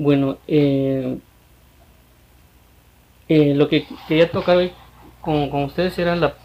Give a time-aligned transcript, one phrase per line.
[0.00, 1.18] Bueno, eh,
[3.28, 4.72] eh, lo que quería tocar hoy
[5.20, 6.36] con, ustedes era la,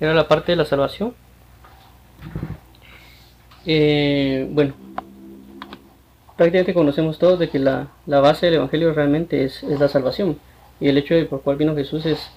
[0.00, 1.14] era la parte de la salvación.
[3.66, 4.72] Eh, bueno,
[6.38, 10.38] prácticamente conocemos todos de que la, base del Evangelio realmente es, la salvación
[10.80, 12.30] y el hecho de por cual vino Jesús es,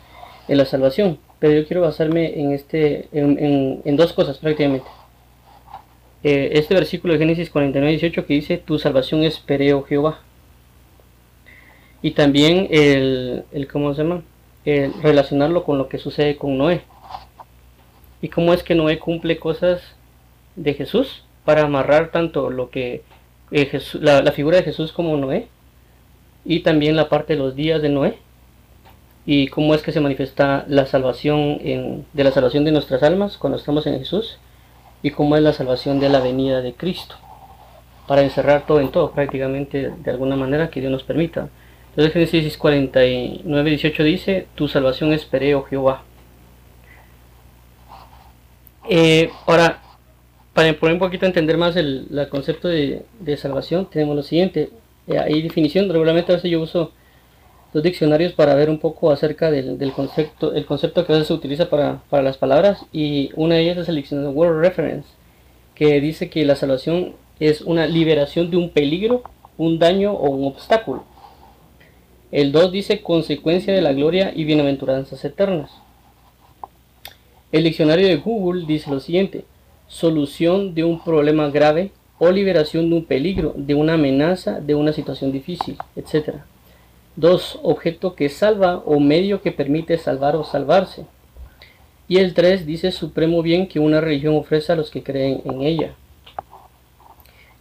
[0.50, 1.18] en la salvación.
[1.40, 4.88] Pero yo quiero basarme en, este, en, dos cosas prácticamente.
[6.24, 10.20] Eh, este versículo de Génesis 49, 18 que dice, tu salvación es pereo Jehová.
[12.02, 14.23] Y también el, el ¿cómo se llama?
[14.66, 16.82] El relacionarlo con lo que sucede con Noé.
[18.22, 19.96] Y cómo es que Noé cumple cosas
[20.55, 23.04] de Jesús para amarrar tanto lo que
[23.52, 25.48] eh, la, figura de Jesús como Noé
[26.46, 28.18] y también la parte de los días de Noé
[29.26, 33.38] y cómo es que se manifiesta la salvación en, de la salvación de nuestras almas
[33.38, 34.38] cuando estamos en Jesús
[35.03, 37.16] y cómo es la salvación de la venida de Cristo
[38.07, 41.49] para encerrar todo en todo prácticamente de alguna manera que Dios nos permita
[41.90, 46.04] entonces Génesis 49 18 dice tu salvación esperé oh Jehová
[48.90, 49.84] eh, ahora
[50.54, 53.04] para poner un poquito a entender más el, concepto de,
[53.38, 54.70] salvación, tenemos lo siguiente.
[55.07, 56.91] Eh, hay definición, regularmente a veces yo uso
[57.74, 61.34] los diccionarios para ver un poco acerca del, concepto, el concepto que a veces se
[61.34, 65.09] utiliza para, las palabras y una de ellas es el diccionario Word Reference,
[65.74, 69.24] que dice que la salvación es una liberación de un peligro,
[69.57, 71.03] un daño o un obstáculo.
[72.31, 75.72] El 2 dice consecuencia de la gloria y bienaventuranzas eternas.
[77.51, 79.46] El diccionario de Google dice lo siguiente,
[79.88, 84.94] solución de un problema grave o liberación de un peligro, de una amenaza, de una
[84.94, 86.35] situación difícil, etc.
[87.16, 87.59] 2.
[87.64, 91.06] Objeto que salva o medio que permite salvar o salvarse.
[92.08, 95.62] Y el 3 dice supremo bien que una religión ofrece a los que creen en
[95.62, 95.96] ella.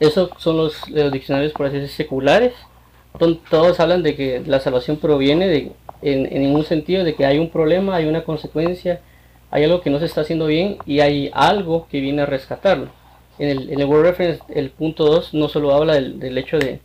[0.00, 0.76] Esos son los,
[1.12, 2.54] diccionarios, por así decirlo, seculares.
[3.50, 7.50] Todos hablan de que la salvación proviene en, en un sentido de que hay un
[7.50, 9.00] problema, hay una consecuencia,
[9.52, 12.88] hay algo que no se está haciendo bien y hay algo que viene a rescatarlo.
[13.38, 16.80] En el, en el Word Reference, el punto 2 no solo habla del, hecho de,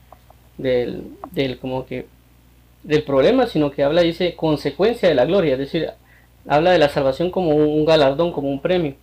[0.58, 2.08] del, como que,
[2.88, 5.90] del problema, sino que habla, dice, consecuencia de la gloria, es decir,
[6.48, 8.96] habla de la salvación como un, galardón, como un premio.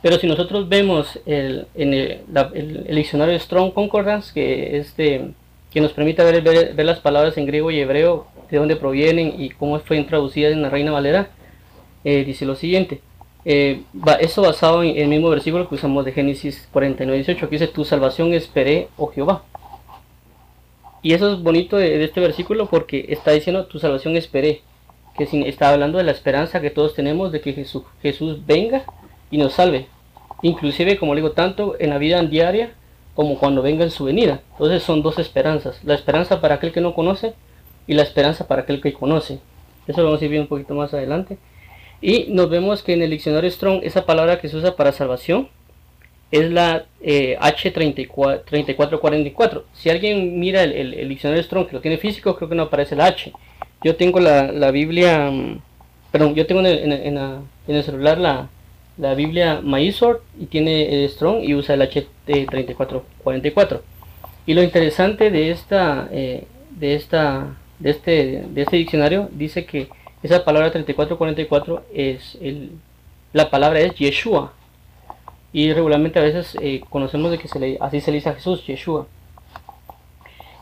[0.00, 5.92] Pero si nosotros vemos el, en el, diccionario de Strong Concordance, que, es que nos
[5.92, 10.06] permite ver, ver, las palabras en griego y hebreo, de dónde provienen y cómo fueron
[10.06, 11.30] traducidas en la Reina Valera,
[12.04, 13.00] eh, dice lo siguiente.
[13.44, 13.82] Eh,
[14.20, 17.84] eso basado en el mismo versículo que usamos de Génesis 49, 18, que dice, tu
[17.84, 19.42] salvación esperé, oh Jehová.
[21.02, 24.62] Y eso es bonito de, este versículo porque está diciendo, tu salvación esperé,
[25.16, 28.84] que está hablando de la esperanza que todos tenemos de que Jesús, Jesús venga
[29.30, 29.86] y nos salve.
[30.42, 32.74] Inclusive, como digo, tanto en la vida diaria
[33.14, 34.40] como cuando venga en su venida.
[34.52, 35.82] Entonces son dos esperanzas.
[35.84, 37.34] La esperanza para aquel que no conoce
[37.86, 39.40] y la esperanza para aquel que conoce.
[39.86, 41.38] Eso lo vamos a ir viendo un poquito más adelante.
[42.00, 45.48] Y nos vemos que en el diccionario Strong esa palabra que se usa para salvación
[46.30, 49.62] es la eh, H3444.
[49.72, 53.06] Si alguien mira el, diccionario Strong que lo tiene físico, creo que no aparece la
[53.06, 53.32] H.
[53.82, 55.60] Yo tengo la, Biblia, mm,
[56.12, 58.48] perdón, yo tengo en el, celular la,
[58.98, 63.80] la Biblia Maisor y tiene el Strong y usa el H3444.
[64.46, 69.88] Y lo interesante de esta, eh, de esta, de este, de este diccionario dice que
[70.22, 72.72] esa palabra 3444 es el,
[73.32, 74.52] la palabra es Yeshua.
[75.52, 78.34] Y regularmente a veces eh, conocemos de que se le, así se le dice a
[78.34, 79.06] Jesús, Yeshua.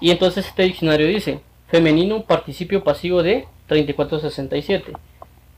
[0.01, 4.93] Y entonces este diccionario dice, femenino participio pasivo de 3467.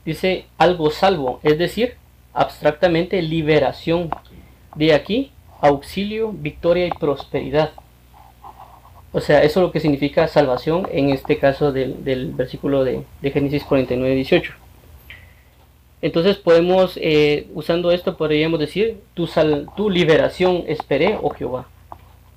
[0.03, 1.95] Dice algo salvo, es decir,
[2.33, 4.09] abstractamente liberación.
[4.75, 7.71] De aquí, auxilio, victoria y prosperidad.
[9.13, 13.63] O sea, eso es lo que significa salvación en este caso del, versículo de, Génesis
[13.63, 14.53] 49, 18.
[16.01, 19.29] Entonces podemos, eh, usando esto, podríamos decir, tu,
[19.75, 21.67] tu liberación esperé, oh Jehová,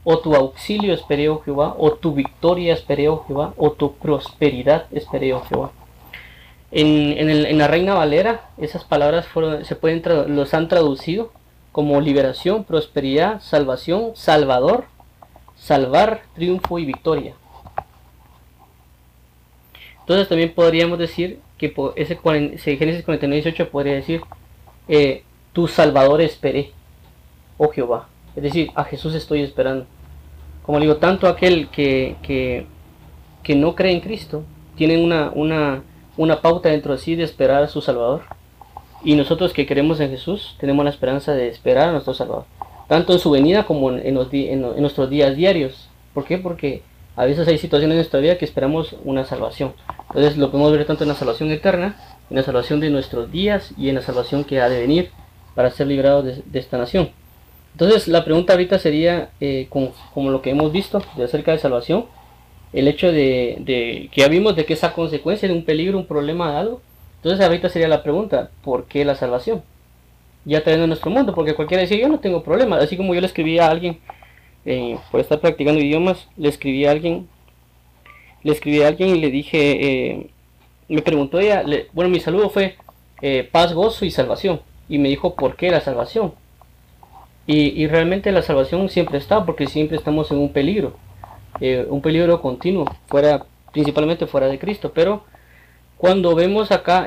[0.05, 4.87] o tu auxilio esperé, oh Jehová, o tu victoria esperé, oh Jehová, o tu prosperidad
[4.93, 5.73] esperé, oh Jehová.
[6.71, 10.03] En, la Reina Valera, esas palabras fueron, se pueden
[10.35, 11.33] los han traducido
[11.73, 14.85] como liberación, prosperidad, salvación, salvador,
[15.57, 17.35] salvar, triunfo y victoria.
[20.01, 24.21] Entonces también podríamos decir que por ese, Génesis 49, 18 podría decir,
[24.89, 25.23] eh,
[25.53, 26.73] tu Salvador esperé,
[27.59, 28.09] oh Jehová.
[28.37, 29.87] Es decir, a Jesús estoy esperando.
[30.63, 32.67] Como digo, tanto aquel que, que,
[33.43, 34.45] que no cree en Cristo,
[34.77, 35.83] tienen una, una,
[36.17, 38.23] una pauta dentro de sí de esperar a su Salvador.
[39.05, 42.47] Y nosotros que creemos en Jesús, tenemos la esperanza de esperar a nuestro Salvador
[42.87, 45.89] tanto en su venida como en, nuestros días diarios.
[46.13, 46.39] ¿Por qué?
[46.39, 46.83] Porque
[47.17, 49.73] a veces hay situaciones en nuestra vida que esperamos una salvación.
[50.09, 51.97] Entonces lo podemos ver tanto en la salvación eterna,
[52.29, 55.11] en la salvación de nuestros días y en la salvación que ha de venir
[55.55, 57.11] para ser librados de, esta nación.
[57.73, 62.07] Entonces la pregunta ahorita sería, eh, como, lo que hemos visto de acerca de salvación,
[62.73, 66.07] el hecho de, de, que ya vimos de que esa consecuencia de un peligro, un
[66.07, 66.81] problema de algo.
[67.17, 69.63] Entonces ahorita sería la pregunta, ¿por qué la salvación?
[70.45, 73.21] Ya trayendo en nuestro mundo, porque cualquiera dice, yo no tengo problema, así como yo
[73.21, 74.01] le escribí a alguien
[74.67, 77.29] eh, por estar practicando idiomas, le escribí a alguien,
[78.43, 80.31] le escribí a alguien y le dije, eh,
[80.89, 82.77] me preguntó ella, bueno, mi saludo fue
[83.21, 84.61] eh, paz, gozo y salvación.
[84.89, 86.35] Y me dijo, ¿por qué la salvación?
[87.47, 90.95] Y, realmente la salvación siempre está, porque siempre estamos en un peligro,
[91.89, 94.93] un peligro continuo, fuera, principalmente fuera de Cristo.
[94.95, 95.25] Pero
[95.99, 97.07] cuando vemos acá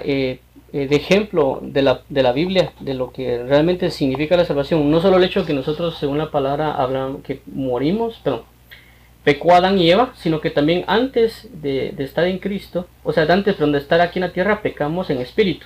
[0.73, 4.89] eh, de ejemplo de la, de la Biblia, de lo que realmente significa la salvación.
[4.91, 8.43] No solo el hecho que nosotros, según la palabra, hablan que morimos, pero
[9.23, 13.57] pecó Adán y Eva, sino que también antes de, estar en Cristo, o sea, antes
[13.59, 15.65] de estar aquí en la tierra, pecamos en espíritu.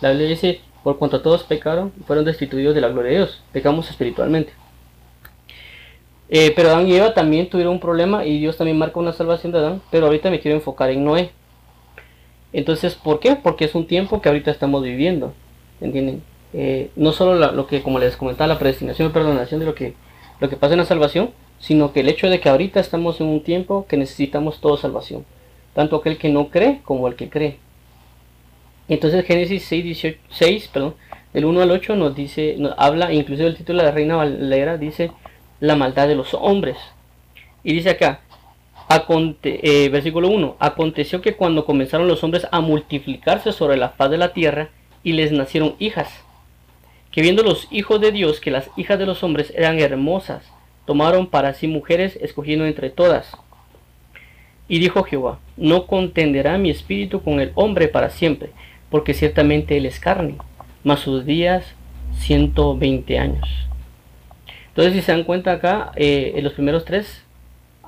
[0.00, 3.90] La Biblia dice, por cuanto todos pecaron, fueron destituidos de la gloria de Dios, pecamos
[3.90, 4.52] espiritualmente.
[6.30, 9.52] Eh, pero Adán y Eva también tuvieron un problema y Dios también marca una salvación
[9.52, 11.30] de Adán, pero ahorita me quiero enfocar en Noé.
[12.54, 13.34] Entonces, ¿por qué?
[13.34, 15.34] Porque es un tiempo que ahorita estamos viviendo.
[15.80, 16.22] ¿Entienden?
[16.52, 19.94] Eh, no solo lo que, como les comentaba, la predestinación y perdonación de lo que,
[20.38, 23.26] lo que pasa en la salvación, sino que el hecho de que ahorita estamos en
[23.26, 25.24] un tiempo que necesitamos toda salvación.
[25.74, 27.58] Tanto aquel que no cree como el que cree.
[28.86, 30.94] Entonces Génesis 6, 18, 6 perdón,
[31.32, 34.76] del 1 al 8 nos dice, nos habla, inclusive el título de la Reina Valera
[34.76, 35.10] dice
[35.58, 36.76] la maldad de los hombres.
[37.64, 38.20] Y dice acá,
[38.88, 40.56] eh, versículo 1.
[40.58, 44.68] Aconteció que cuando comenzaron los hombres a multiplicarse sobre la faz de la tierra
[45.02, 46.08] y les nacieron hijas,
[47.10, 50.50] que viendo los hijos de Dios que las hijas de los hombres eran hermosas,
[50.86, 53.36] tomaron para sí mujeres escogiendo entre todas.
[54.68, 58.50] Y dijo Jehová, no contenderá mi espíritu con el hombre para siempre,
[58.90, 60.36] porque ciertamente él es carne,
[60.82, 61.74] mas sus días
[62.18, 63.48] 120 años.
[64.68, 67.23] Entonces si se dan cuenta acá, eh, en los primeros tres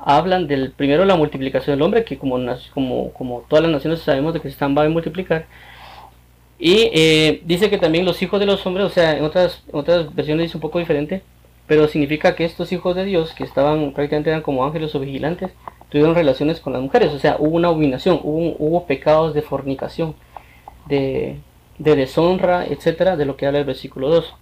[0.04, 2.38] hablan del primero la multiplicación del hombre, que como,
[2.74, 5.46] como, como todas las naciones sabemos de que se están va a multiplicar.
[6.58, 10.14] Y eh, dice que también los hijos de los hombres, o sea, en otras, otras
[10.14, 11.22] versiones dice un poco diferente,
[11.66, 15.50] pero significa que estos hijos de Dios, que estaban prácticamente eran como ángeles o vigilantes,
[15.90, 20.14] tuvieron relaciones con las mujeres, o sea, hubo una abominación, hubo, pecados de fornicación,
[20.86, 21.36] de,
[21.78, 24.34] de deshonra, etcétera, de lo que habla el versículo 2.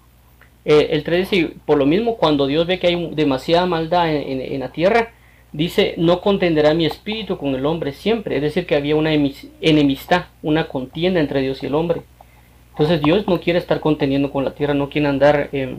[0.66, 4.40] Eh, el 3 dice, por lo mismo, cuando Dios ve que hay demasiada maldad en,
[4.40, 5.12] en la tierra,
[5.54, 8.36] dice, no contenderá mi espíritu con el hombre siempre.
[8.36, 12.02] Es decir, que había una enemistad, una contienda entre Dios y el hombre.
[12.72, 15.78] Entonces Dios no quiere estar conteniendo con la tierra, no quiere andar, em,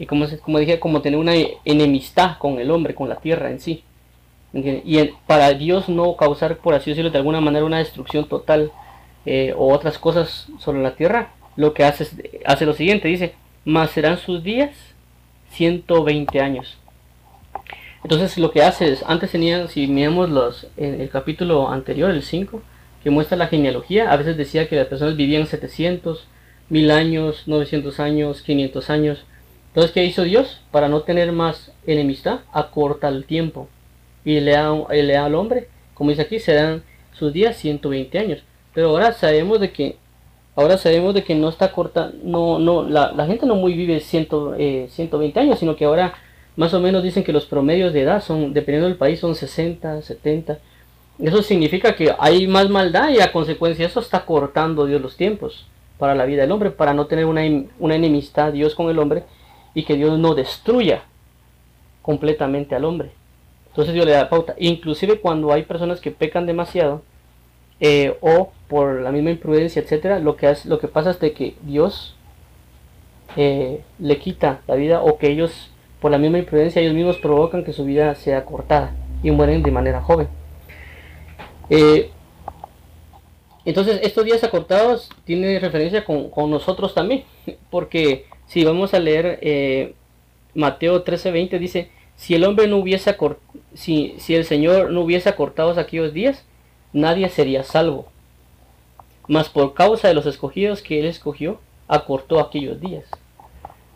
[0.00, 1.34] y como, como dije, como tener una
[1.64, 3.84] enemistad con el hombre, con la tierra en sí.
[4.52, 8.72] Y para Dios no causar, por así decirlo, de alguna manera una destrucción total
[9.26, 13.34] eh, o otras cosas sobre la tierra, lo que hace, hace lo siguiente, dice,
[13.64, 14.70] más serán sus días
[15.50, 16.77] 120 años.
[18.04, 22.22] Entonces lo que hace es, antes tenían, si miramos los, en el capítulo anterior, el
[22.22, 22.62] 5,
[23.02, 26.26] que muestra la genealogía, a veces decía que las personas vivían 700,
[26.68, 29.24] 1000 años, 900 años, 500 años.
[29.68, 30.60] Entonces, ¿qué hizo Dios?
[30.70, 33.68] Para no tener más enemistad, acorta el tiempo.
[34.24, 38.18] Y le da, le da al hombre, como dice aquí, se dan sus días 120
[38.18, 38.42] años.
[38.74, 39.96] Pero ahora sabemos de que
[40.54, 44.00] ahora sabemos de que no está corta, no, no, la, la gente no muy vive
[44.00, 46.14] 100, 120 eh, años, sino que ahora
[46.58, 50.02] más o menos dicen que los promedios de edad son, dependiendo del país, son 60,
[50.02, 50.58] 70.
[51.20, 55.68] Eso significa que hay más maldad y a consecuencia eso está cortando Dios los tiempos
[55.98, 57.42] para la vida del hombre, para no tener una,
[57.78, 59.22] una enemistad Dios con el hombre
[59.72, 61.04] y que Dios no destruya
[62.02, 63.12] completamente al hombre.
[63.68, 64.56] Entonces Dios le da pauta.
[64.58, 67.02] Inclusive cuando hay personas que pecan demasiado
[67.78, 71.54] eh, o por la misma imprudencia, etcétera, lo que lo que pasa es de que
[71.62, 72.16] Dios
[73.36, 77.64] eh, le quita la vida o que ellos por la misma imprudencia ellos mismos provocan
[77.64, 80.28] que su vida sea cortada y mueren de manera joven.
[81.70, 82.10] Eh,
[83.64, 87.24] entonces estos días acortados tienen referencia con, nosotros también,
[87.70, 89.94] porque si vamos a leer eh,
[90.54, 93.14] Mateo 13:20 dice, si el hombre no hubiese
[93.74, 96.44] si, si el Señor no hubiese acortado aquellos días,
[96.92, 98.06] nadie sería salvo.
[99.28, 103.04] Mas por causa de los escogidos que él escogió, acortó aquellos días.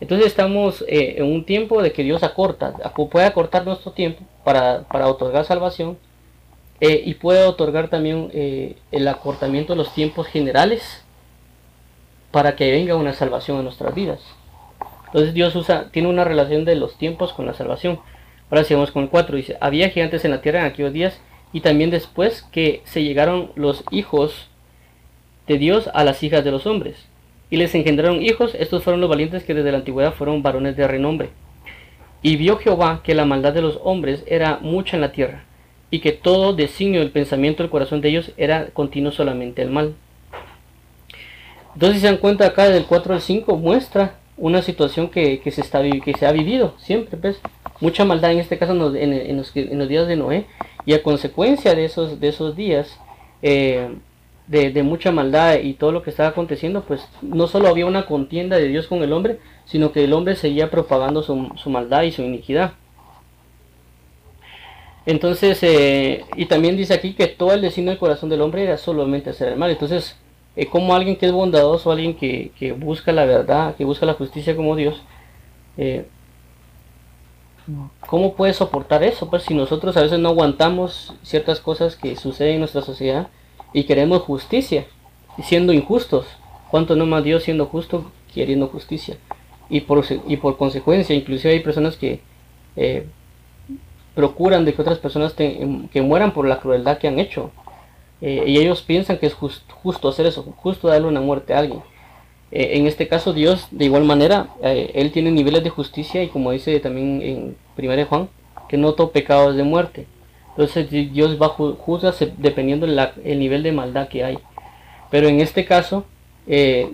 [0.03, 2.73] Entonces estamos eh, en un tiempo de que Dios acorta,
[3.09, 5.97] puede acortar nuestro tiempo para, otorgar salvación
[6.81, 11.05] eh, y puede otorgar también eh, el acortamiento de los tiempos generales
[12.31, 14.19] para que venga una salvación en nuestras vidas.
[15.05, 15.57] Entonces Dios
[15.93, 18.01] tiene una relación de los tiempos con la salvación.
[18.51, 19.37] Ahora sigamos con el 4.
[19.37, 21.21] Dice, había gigantes en la tierra en aquellos días
[21.53, 24.49] y también después que se llegaron los hijos
[25.47, 27.07] de Dios a las hijas de los hombres.
[27.53, 30.87] Y les engendraron hijos, estos fueron los valientes que desde la antigüedad fueron varones de
[30.87, 31.29] renombre.
[32.23, 35.43] Y vio Jehová que la maldad de los hombres era mucha en la tierra,
[35.91, 39.93] y que todo designio del pensamiento del corazón de ellos era continuo solamente el mal.
[41.75, 45.61] Entonces, si se dan cuenta acá del 4 al 5, muestra una situación que, se,
[45.61, 47.39] está, que se ha vivido siempre, pues,
[47.81, 50.47] mucha maldad en este caso en los, días de Noé,
[50.87, 52.99] y a consecuencia de esos, de esos días,
[53.43, 53.89] eh,
[54.53, 58.57] de, mucha maldad y todo lo que estaba aconteciendo, pues no solo había una contienda
[58.57, 62.21] de Dios con el hombre, sino que el hombre seguía propagando su, maldad y su
[62.21, 62.73] iniquidad.
[65.05, 68.77] Entonces, eh, y también dice aquí que todo el destino del corazón del hombre era
[68.77, 69.71] solamente hacer el mal.
[69.71, 70.15] Entonces,
[70.55, 74.55] eh, como alguien que es bondadoso, alguien que, busca la verdad, que busca la justicia
[74.55, 75.01] como Dios,
[75.77, 76.05] eh,
[78.07, 79.29] ¿cómo puede soportar eso?
[79.29, 83.29] Pues si nosotros a veces no aguantamos ciertas cosas que suceden en nuestra sociedad
[83.73, 84.85] y queremos justicia,
[85.41, 86.27] siendo injustos,
[86.69, 89.17] ¿cuánto no más Dios siendo justo, queriendo justicia?
[89.69, 92.21] Y por, y por consecuencia, inclusive hay personas que
[92.75, 93.07] eh,
[94.13, 97.51] procuran de que otras personas que mueran por la crueldad que han hecho
[98.21, 101.81] eh, y ellos piensan que es justo hacer eso, justo darle una muerte a alguien.
[102.51, 106.51] Eh, en este caso Dios, de igual manera, Él tiene niveles de justicia y como
[106.51, 108.29] dice también en 1 Juan,
[108.69, 110.05] que no todo pecado es de muerte.
[110.55, 114.37] Entonces Dios va a dependiendo del nivel de maldad que hay.
[115.09, 116.05] Pero en este caso,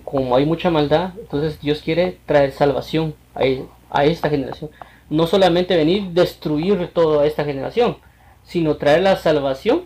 [0.04, 3.42] como hay mucha maldad, entonces Dios quiere traer salvación a,
[3.90, 4.70] a esta generación.
[5.10, 7.96] No solamente venir destruir toda esta generación,
[8.44, 9.82] sino traer la salvación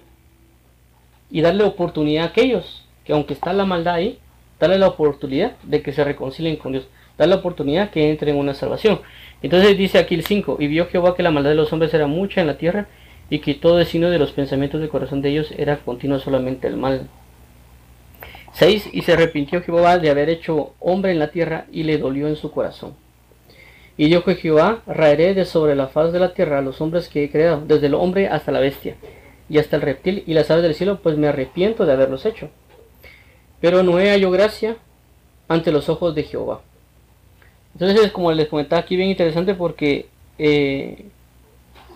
[1.31, 4.19] y darle oportunidad a aquellos que aunque está la maldad ahí,
[4.59, 6.87] darle la oportunidad de que se reconcilien con Dios,
[7.19, 9.01] darle la oportunidad que entren en una salvación.
[9.43, 12.07] Entonces dice aquí el 5, y vio Jehová que la maldad de los hombres era
[12.07, 12.89] mucha en la tierra
[13.31, 16.77] y que todo destino de los pensamientos del corazón de ellos era continuo solamente el
[16.77, 17.09] mal.
[18.53, 18.91] 6.
[18.93, 22.37] Y se arrepintió Jehová de haber hecho hombre en la tierra y le dolió en
[22.37, 22.95] su corazón.
[23.97, 27.25] Y dijo Jehová, raeré de sobre la faz de la tierra a los hombres que
[27.25, 28.97] he creado, desde el hombre hasta la bestia,
[29.49, 32.51] y hasta el reptil y las aves del cielo, pues me arrepiento de haberlos hecho.
[33.61, 34.77] Pero Noé halló gracia
[35.49, 36.63] ante los ojos de Jehová.
[37.75, 40.07] Entonces, como les comentaba aquí, bien interesante porque,
[40.39, 41.07] eh,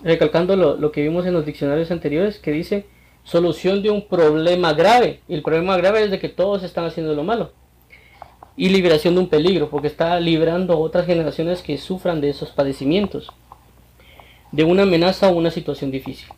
[0.03, 2.87] recalcando lo, que vimos en los diccionarios anteriores, que dice
[3.25, 5.21] solución de un problema grave.
[5.29, 7.53] Y el problema grave es de que todos están haciendo lo malo.
[8.57, 12.51] Y liberación de un peligro, porque está librando a otras generaciones que sufran de esos
[12.51, 13.31] padecimientos.
[14.51, 16.29] De una amenaza o una situación difícil.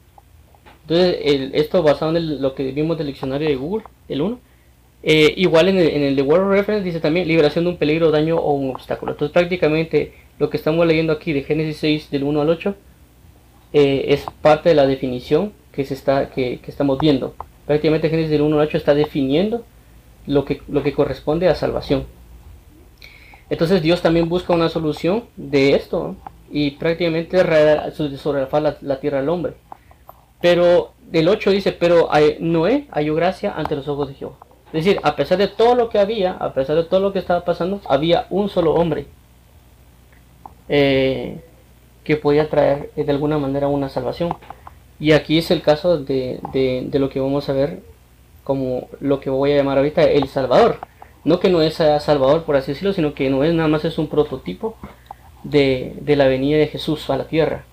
[0.83, 1.19] Entonces,
[1.55, 4.41] esto basado en lo que vimos del diccionario de Google, el 1.
[5.03, 8.53] Eh, igual en el, de World Reference dice también liberación de un peligro, daño o
[8.53, 9.13] un obstáculo.
[9.13, 12.75] Entonces, prácticamente lo que estamos leyendo aquí de Génesis 6 del 1 al 8
[13.73, 17.35] eh, es parte de la definición que, se está, que, estamos viendo.
[17.67, 19.65] Prácticamente Génesis del 1 al 8 está definiendo
[20.27, 22.05] lo que, lo que corresponde a salvación.
[23.49, 26.17] Entonces Dios también busca una solución de esto
[26.51, 27.39] y prácticamente
[28.19, 29.55] sobre la, la tierra al hombre.
[30.41, 32.09] Pero del 8 dice, pero
[32.41, 34.37] Noé halló gracia ante los ojos de Jehová.
[34.73, 37.19] Es decir, a pesar de todo lo que había, a pesar de todo lo que
[37.19, 39.07] estaba pasando, había un solo hombre
[40.73, 41.41] eh,
[42.11, 44.37] que podía traer eh, de alguna manera una salvación.
[44.99, 46.41] Y aquí es el caso de,
[46.93, 47.81] lo que vamos a ver
[48.45, 50.79] como lo que voy a llamar ahorita el Salvador.
[51.25, 53.99] No que no sea Salvador, por así decirlo, sino que no es nada más es
[53.99, 54.77] un prototipo
[55.45, 57.65] de, de la venida de Jesús a la tierra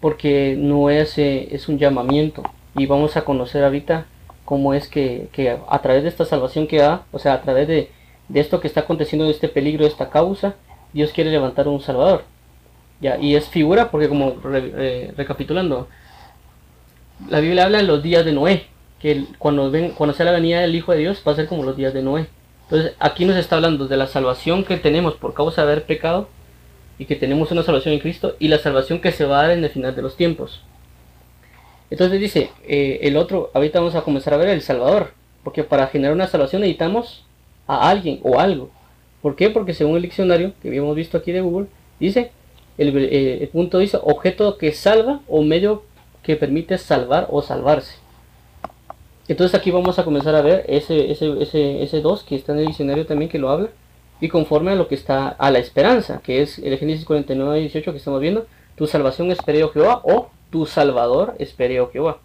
[0.00, 2.42] porque no es, eh, es un llamamiento
[2.74, 4.06] y vamos a conocer ahorita
[4.44, 5.28] cómo es que,
[5.68, 7.90] a través de esta salvación que da, o sea, a través de,
[8.34, 10.56] esto que está aconteciendo, de este peligro, de esta causa,
[10.92, 12.24] Dios quiere levantar un Salvador.
[13.00, 14.36] Ya, y es figura porque como
[15.16, 15.88] recapitulando,
[17.28, 18.66] la Biblia habla de los días de Noé,
[19.00, 21.62] que cuando, ven, cuando sea la venida del Hijo de Dios va a ser como
[21.62, 22.26] los días de Noé.
[22.64, 26.28] Entonces aquí nos está hablando de la salvación que tenemos por causa de haber pecado
[26.98, 29.50] y que tenemos una salvación en Cristo y la salvación que se va a dar
[29.52, 30.62] en el final de los tiempos.
[31.90, 35.88] Entonces dice, eh, el otro, ahorita vamos a comenzar a ver el Salvador, porque para
[35.88, 37.24] generar una salvación necesitamos
[37.66, 38.70] a alguien o algo.
[39.22, 39.50] ¿Por qué?
[39.50, 41.66] Porque según el diccionario que habíamos visto aquí de Google,
[41.98, 42.32] dice,
[42.80, 45.82] el, eh, punto dice, objeto que salva o medio
[46.22, 47.96] que permite salvar o salvarse.
[49.28, 52.60] Entonces aquí vamos a comenzar a ver ese, ese, ese, ese 2 que está en
[52.60, 53.68] el diccionario también que lo habla
[54.20, 57.62] y conforme a lo que está a la esperanza, que es el Génesis 49 y
[57.62, 62.18] 18 que estamos viendo, tu salvación espere oh Jehová o tu Salvador espere oh Jehová.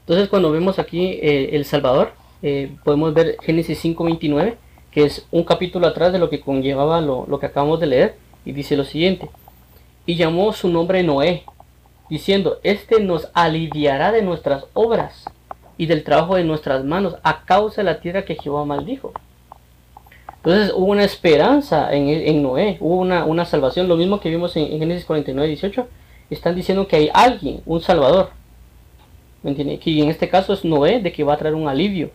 [0.00, 2.12] Entonces cuando vemos aquí eh, el Salvador,
[2.42, 4.54] eh, podemos ver Génesis 5.29,
[4.90, 8.14] que es un capítulo atrás de lo que conllevaba lo, que acabamos de leer,
[8.48, 9.28] y dice lo siguiente,
[10.06, 11.42] y llamó su nombre Noé,
[12.08, 15.26] diciendo, Este nos aliviará de nuestras obras
[15.76, 19.12] y del trabajo de nuestras manos a causa de la tierra que Jehová maldijo.
[20.36, 25.04] Entonces hubo una esperanza en, Noé, hubo una, salvación, lo mismo que vimos en, Génesis
[25.04, 25.86] 49, 18.
[26.30, 28.30] Están diciendo que hay alguien, un salvador.
[29.42, 29.78] ¿Me entiende?
[29.78, 32.12] Que en este caso es Noé, de que va a traer un alivio,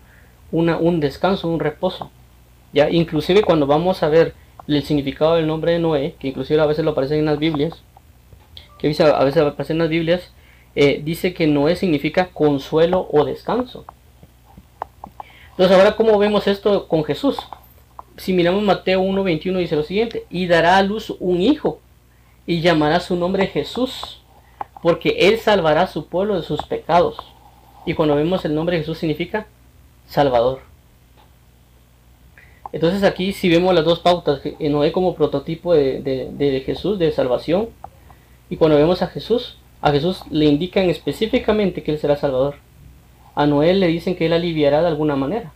[0.51, 2.09] una, un descanso, un reposo.
[2.73, 4.33] Ya, inclusive cuando vamos a ver
[4.67, 7.81] el significado del nombre de Noé, que inclusive a veces lo aparece en las Biblias,
[8.79, 10.31] que a veces aparece en las Biblias,
[10.75, 13.85] eh, dice que Noé significa consuelo o descanso.
[15.51, 17.37] Entonces ahora, ¿cómo vemos esto con Jesús?
[18.17, 21.79] Si miramos Mateo 1.21 dice lo siguiente, y dará a luz un hijo,
[22.45, 24.21] y llamará su nombre Jesús,
[24.81, 27.17] porque él salvará a su pueblo de sus pecados.
[27.85, 29.47] Y cuando vemos el nombre Jesús significa
[30.07, 30.72] Salvador.
[32.73, 37.69] Entonces aquí si vemos las dos pautas, Noé como prototipo de, Jesús, de salvación,
[38.49, 42.55] y cuando vemos a Jesús, a Jesús le indican específicamente que Él será Salvador.
[43.35, 45.53] A Noé le dicen que Él aliviará de alguna manera.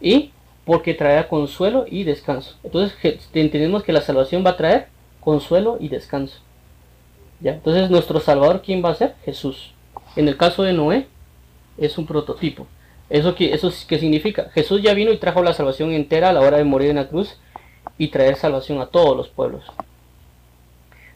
[0.00, 0.32] Y
[0.64, 2.56] porque traerá consuelo y descanso.
[2.64, 2.96] Entonces
[3.32, 4.88] entendemos que la salvación va a traer
[5.20, 6.40] consuelo y descanso.
[7.40, 7.52] ¿Ya?
[7.52, 9.14] Entonces nuestro Salvador, ¿quién va a ser?
[9.24, 9.74] Jesús.
[10.16, 11.06] En el caso de Noé,
[11.78, 12.66] es un prototipo.
[13.12, 14.48] ¿Eso qué, eso qué significa?
[14.54, 17.08] Jesús ya vino y trajo la salvación entera a la hora de morir en la
[17.08, 17.36] cruz
[17.98, 19.66] y traer salvación a todos los pueblos.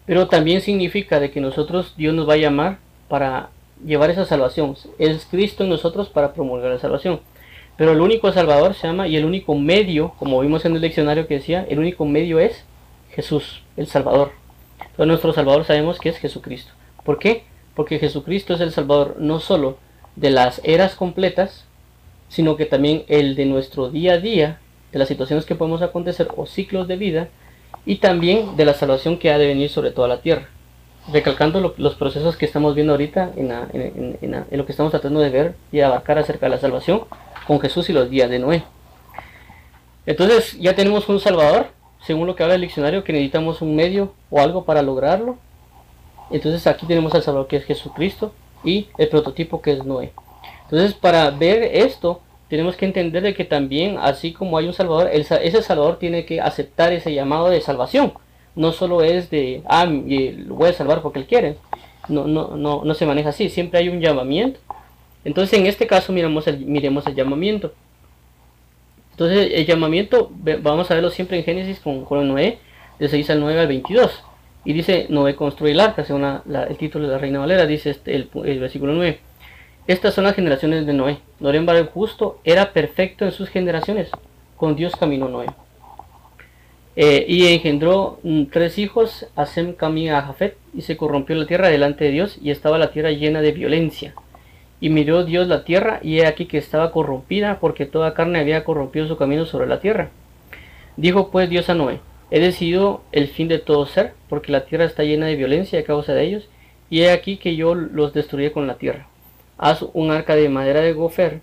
[0.05, 3.49] Pero también significa de que nosotros, Dios nos va a llamar para
[3.83, 4.77] llevar esa salvación.
[4.99, 7.21] Es Cristo en nosotros para promulgar la salvación.
[7.79, 11.27] Pero el único Salvador se llama y el único medio, como vimos en el leccionario
[11.27, 12.63] que decía, el único medio es
[13.13, 14.33] Jesús, el Salvador.
[14.81, 16.73] Entonces nuestro Salvador sabemos que es Jesucristo.
[17.05, 17.45] ¿Por qué?
[17.75, 19.79] Porque Jesucristo es el Salvador no solo
[20.15, 21.66] de las eras completas,
[22.29, 24.61] sino que también el de nuestro día a día,
[24.93, 27.29] de las situaciones que podemos acontecer o ciclos de vida,
[27.85, 30.49] y también de la salvación que ha de venir sobre toda la tierra.
[31.13, 33.53] Recalcando los procesos que estamos viendo ahorita en,
[34.21, 37.03] en, lo que estamos tratando de ver y abarcar acerca de la salvación
[37.47, 38.65] con Jesús y los días de Noé.
[40.05, 41.69] Entonces ya tenemos un Salvador,
[42.01, 45.39] según lo que habla el diccionario, que necesitamos un medio o algo para lograrlo.
[46.33, 48.33] Entonces aquí tenemos al Salvador que es Jesucristo
[48.65, 50.13] y el prototipo que es Noé.
[50.71, 55.11] Entonces, para ver esto, tenemos que entender de que también, así como hay un Salvador,
[55.13, 58.13] ese Salvador tiene que aceptar ese llamado de salvación.
[58.55, 61.57] No solo es de, ah, lo voy a salvar porque él quiere.
[62.09, 64.61] No, no, no, no se maneja así, siempre hay un llamamiento.
[65.25, 67.73] Entonces, en este caso, miramos el, miremos el llamamiento.
[69.13, 70.31] Entonces, el llamamiento,
[70.63, 72.59] vamos a verlo siempre en Génesis con, con Noé,
[72.99, 74.23] de 6 al 9 al 22.
[74.65, 78.15] Y dice, Noé construye el arca, según el título de la Reina Valera, dice este,
[78.15, 79.19] el, el versículo 9.
[79.87, 81.19] Estas son las generaciones de Noé.
[81.39, 84.11] Noé el justo era perfecto en sus generaciones.
[84.57, 85.47] Con Dios caminó Noé.
[86.97, 91.47] Eh, y engendró mm, tres hijos, a Sem, y a Jafet, y se corrompió la
[91.47, 94.15] tierra delante de Dios, y estaba la tierra llena de violencia.
[94.81, 98.65] Y miró Dios la tierra, y he aquí que estaba corrompida, porque toda carne había
[98.65, 100.09] corrompido su camino sobre la tierra.
[100.97, 102.01] Dijo pues Dios a Noé,
[102.33, 105.85] he decidido el fin de todo ser, porque la tierra está llena de violencia a
[105.85, 106.49] causa de ellos,
[106.91, 109.07] y he aquí que yo los destruiré con la tierra.
[109.59, 111.41] Haz un arca de madera de gofer,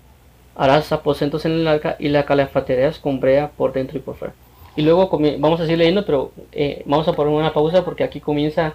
[0.54, 4.34] harás aposentos en el arca y la calafaterías con brea por dentro y por fuera.
[4.76, 8.20] Y luego vamos a seguir leyendo, pero eh, vamos a poner una pausa porque aquí
[8.20, 8.74] comienza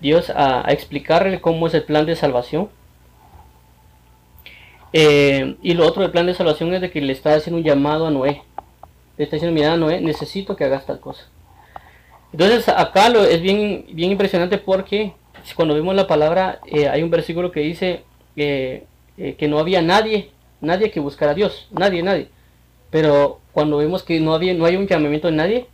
[0.00, 2.68] Dios a, explicarle cómo es el plan de salvación.
[4.92, 7.64] Eh, y lo otro del plan de salvación es de que le está haciendo un
[7.64, 8.42] llamado a Noé.
[9.16, 11.24] Le está diciendo, mira Noé, necesito que hagas tal cosa.
[12.32, 15.14] Entonces acá lo, es bien, bien impresionante porque
[15.54, 18.04] cuando vemos la palabra, eh, hay un versículo que dice,
[18.40, 22.28] eh, que no había nadie, nadie que buscara a Dios, nadie, nadie.
[22.90, 25.66] Pero cuando vemos que no, había, no hay un llamamiento de nadie,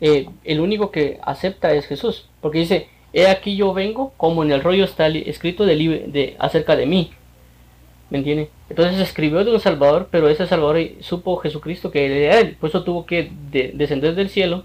[0.00, 2.28] eh, el único que acepta es Jesús.
[2.40, 6.86] Porque dice, he aquí yo vengo, como en el rollo está escrito de, acerca de
[6.86, 7.12] mí.
[8.10, 8.50] ¿Me entiende?
[8.68, 12.56] Entonces escribió de un Salvador, pero ese Salvador supo Jesucristo que era él.
[12.60, 13.32] Por eso tuvo que
[13.74, 14.64] descender del cielo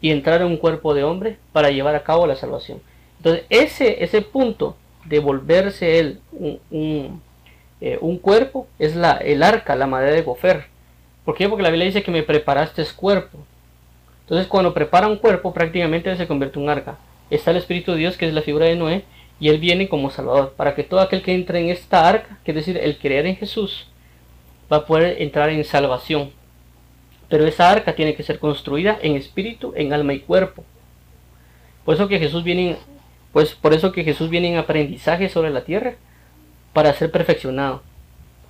[0.00, 2.80] y entrar en un cuerpo de hombre para llevar a cabo la salvación.
[3.16, 4.76] Entonces ese, ese punto
[5.08, 7.20] de volverse él un,
[7.80, 10.66] eh, un, cuerpo es la, el arca, la madera de gofer.
[11.24, 11.48] ¿Por qué?
[11.48, 13.38] Porque la Biblia dice que me preparaste cuerpo.
[14.22, 16.98] Entonces cuando prepara un cuerpo prácticamente se convierte en un arca.
[17.30, 19.04] Está el Espíritu de Dios que es la figura de Noé
[19.38, 20.54] y él viene como Salvador.
[20.56, 23.36] Para que todo aquel que entre en esta arca, que es decir, el creer en
[23.36, 23.86] Jesús,
[24.72, 26.30] va a poder entrar en salvación.
[27.28, 30.64] Pero esa arca tiene que ser construida en espíritu, en alma y cuerpo.
[31.84, 32.76] Por eso que Jesús viene
[33.36, 35.96] pues por eso que Jesús viene en aprendizaje sobre la tierra
[36.72, 37.82] para ser perfeccionado.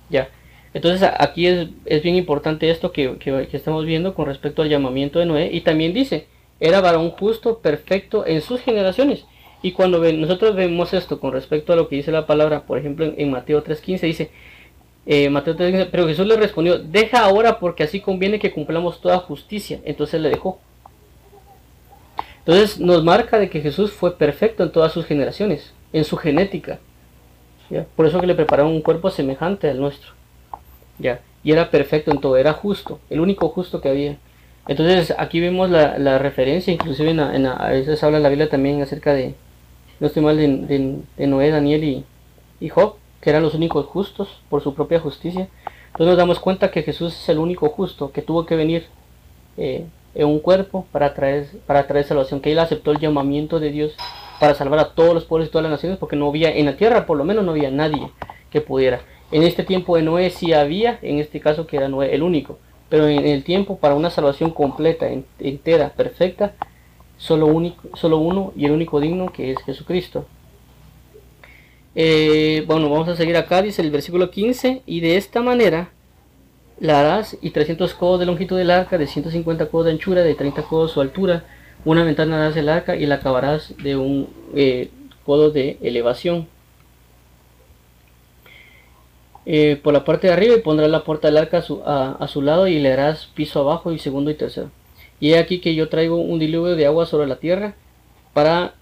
[0.09, 0.29] Ya.
[0.73, 1.67] Entonces aquí es,
[2.01, 3.17] bien importante esto que,
[3.51, 5.49] estamos viendo con respecto al llamamiento de Noé.
[5.51, 6.27] Y también dice,
[6.61, 9.25] era varón justo, perfecto en sus generaciones.
[9.61, 13.13] Y cuando nosotros vemos esto con respecto a lo que dice la palabra, por ejemplo
[13.17, 14.31] en, Mateo 3.15 dice,
[15.05, 19.17] eh, Mateo 3.15, pero Jesús le respondió, deja ahora porque así conviene que cumplamos toda
[19.17, 19.81] justicia.
[19.83, 20.61] Entonces le dejó.
[22.47, 26.79] Entonces nos marca de que Jesús fue perfecto en todas sus generaciones, en su genética.
[27.97, 30.13] Por eso que le prepararon un cuerpo semejante al nuestro.
[30.97, 31.19] ¿ya?
[31.43, 34.17] Y era perfecto en todo, era justo, el único justo que había.
[34.65, 39.35] Entonces aquí vemos la, referencia, inclusive en, a veces habla la Biblia también acerca de,
[39.99, 42.05] no estoy mal, de, Noé, Daniel y,
[42.61, 45.49] y, Job, que eran los únicos justos por su propia justicia.
[45.87, 48.85] Entonces nos damos cuenta que Jesús es el único justo que tuvo que venir
[49.57, 49.85] eh,
[50.17, 53.95] en un cuerpo para traer, para traer salvación, que él aceptó el llamamiento de Dios
[54.39, 56.75] para salvar a todos los pueblos y todas las naciones, porque no había, en la
[56.75, 58.09] tierra por lo menos no había nadie
[58.49, 59.01] que pudiera.
[59.31, 62.57] En este tiempo de Noé sí había, en este caso que era Noé el único,
[62.89, 65.07] pero en el tiempo para una salvación completa,
[65.39, 66.53] entera, perfecta,
[67.17, 70.25] solo, único, solo uno y el único digno que es Jesucristo.
[71.93, 75.91] Eh, bueno, vamos a seguir acá, dice el versículo 15, y de esta manera
[76.79, 80.35] la harás y 300 codos de longitud del arca, de 150 codos de anchura, de
[80.35, 81.45] 30 codos su altura,
[81.85, 84.89] una ventana harás el arca y la acabarás de un eh,
[85.25, 86.47] codo de elevación.
[89.49, 92.67] Eh, por la parte de arriba y pondrás la puerta del arca a su, lado
[92.67, 94.71] y le harás piso abajo y segundo y tercero.
[95.21, 97.73] Y he aquí que yo traigo un diluvio de agua sobre la tierra
[98.33, 98.73] para,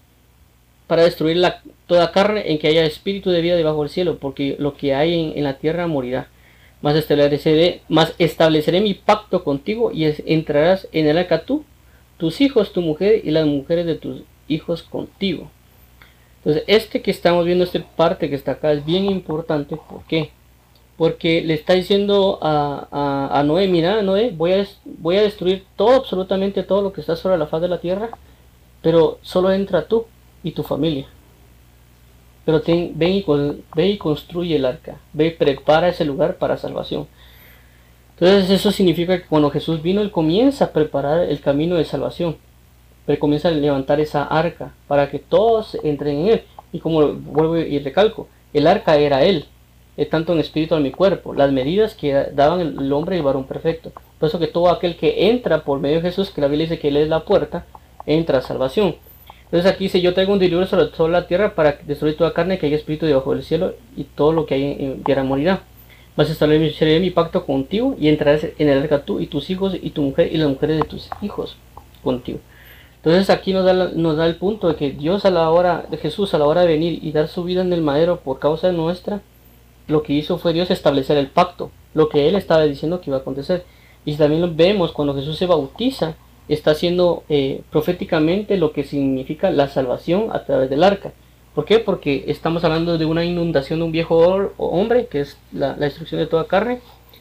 [0.88, 1.40] para destruir
[1.86, 5.32] toda carne en que haya espíritu de vida debajo del cielo, porque lo que hay
[5.36, 6.28] en, la tierra morirá.
[6.82, 11.64] Más estableceré, más estableceré mi pacto contigo y entrarás en el arca tú
[12.16, 15.50] tus hijos, tu mujer y las mujeres de tus hijos contigo.
[16.38, 19.76] Entonces, este que estamos viendo, esta parte que está acá, es bien importante.
[19.76, 20.30] ¿Por qué?
[20.96, 25.96] Porque le está diciendo a, a, Noé, mira, Noé, voy a, voy a destruir todo,
[25.96, 28.10] absolutamente todo lo que está sobre la faz de la tierra,
[28.80, 30.06] pero solo entra tú
[30.42, 31.06] y tu familia.
[32.46, 33.24] Pero ven, y,
[33.74, 37.06] ve y construye el arca, ve y prepara ese lugar para salvación.
[38.18, 42.36] Entonces eso significa que cuando Jesús vino, Él comienza a preparar el camino de salvación.
[43.06, 46.42] Él comienza a levantar esa arca para que todos entren en Él.
[46.72, 49.44] Y como vuelvo y recalco, el arca era Él,
[50.10, 53.44] tanto en espíritu a mi cuerpo, las medidas que daban el hombre y el varón
[53.44, 53.92] perfecto.
[54.18, 56.78] Por eso que todo aquel que entra por medio de Jesús, que la Biblia dice
[56.78, 57.66] que Él es la puerta,
[58.06, 58.96] entra a salvación.
[59.46, 62.58] Entonces aquí dice, yo traigo un diluvio sobre toda la tierra para destruir toda carne
[62.58, 65.62] que haya espíritu debajo del cielo y todo lo que hay en tierra morirá.
[66.16, 69.76] Vas a establecer mi pacto contigo y entrarás en el arca tú y tus hijos
[69.80, 71.56] y tu mujer y las mujeres de tus hijos
[72.02, 72.40] contigo.
[72.96, 75.96] Entonces aquí nos da, nos da el punto de que Dios a la hora de
[75.96, 78.72] Jesús, a la hora de venir y dar su vida en el madero por causa
[78.72, 79.20] nuestra,
[79.86, 83.18] lo que hizo fue Dios establecer el pacto, lo que Él estaba diciendo que iba
[83.18, 83.64] a acontecer.
[84.04, 86.16] Y también lo vemos cuando Jesús se bautiza,
[86.48, 91.12] está haciendo eh, proféticamente lo que significa la salvación a través del arca.
[91.54, 91.78] ¿Por qué?
[91.78, 96.26] Porque estamos hablando de una inundación de un viejo hombre, que es la, destrucción de
[96.26, 96.80] toda carne,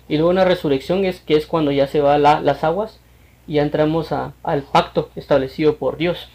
[0.09, 2.99] y luego una resurrección, es, que es cuando ya se van las aguas
[3.47, 6.27] y ya entramos al pacto establecido por Dios.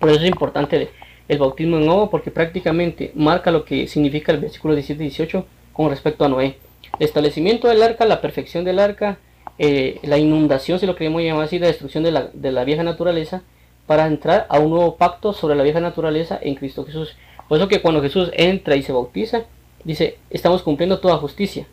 [0.00, 0.90] Por eso es importante
[1.28, 5.46] el, bautismo en nuevo, porque prácticamente marca lo que significa el versículo 17 y 18
[5.72, 6.56] con respecto a Noé.
[6.98, 9.18] El establecimiento del arca, la perfección del arca,
[9.62, 12.82] eh, la inundación, si lo queremos llamar así, la destrucción de la, de la vieja
[12.82, 13.42] naturaleza,
[13.86, 17.14] para entrar a un nuevo pacto sobre la vieja naturaleza en Cristo Jesús.
[17.46, 19.42] Por eso que cuando Jesús entra y se bautiza,
[19.84, 21.66] dice, estamos cumpliendo toda justicia,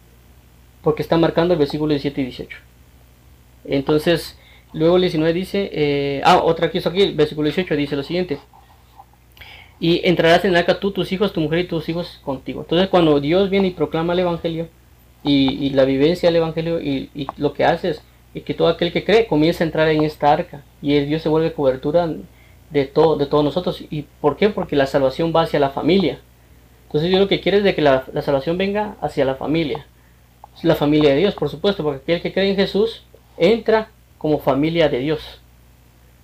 [0.81, 2.57] porque está marcando el versículo 17 y 18.
[3.63, 4.37] Entonces,
[4.73, 8.37] luego el 19 dice, eh, ah, otra que aquí, el versículo 18 dice lo siguiente,
[9.79, 12.63] y entrarás en el arca tú, tus hijos, tu mujer y tus hijos contigo.
[12.63, 14.67] Entonces, cuando Dios viene y proclama el Evangelio,
[15.23, 18.01] y, la vivencia del Evangelio, y, y lo que hace es
[18.37, 21.23] y que todo aquel que cree comience a entrar en esta arca y el Dios
[21.23, 22.07] se vuelve cobertura
[22.69, 23.83] de todo de todos nosotros.
[23.89, 26.19] Y por qué porque la salvación va hacia la familia.
[26.85, 29.87] Entonces Dios lo que quiere es de que la, salvación venga hacia la familia.
[30.61, 33.03] La familia de Dios por supuesto porque aquel que cree en Jesús
[33.37, 35.39] entra como familia de Dios.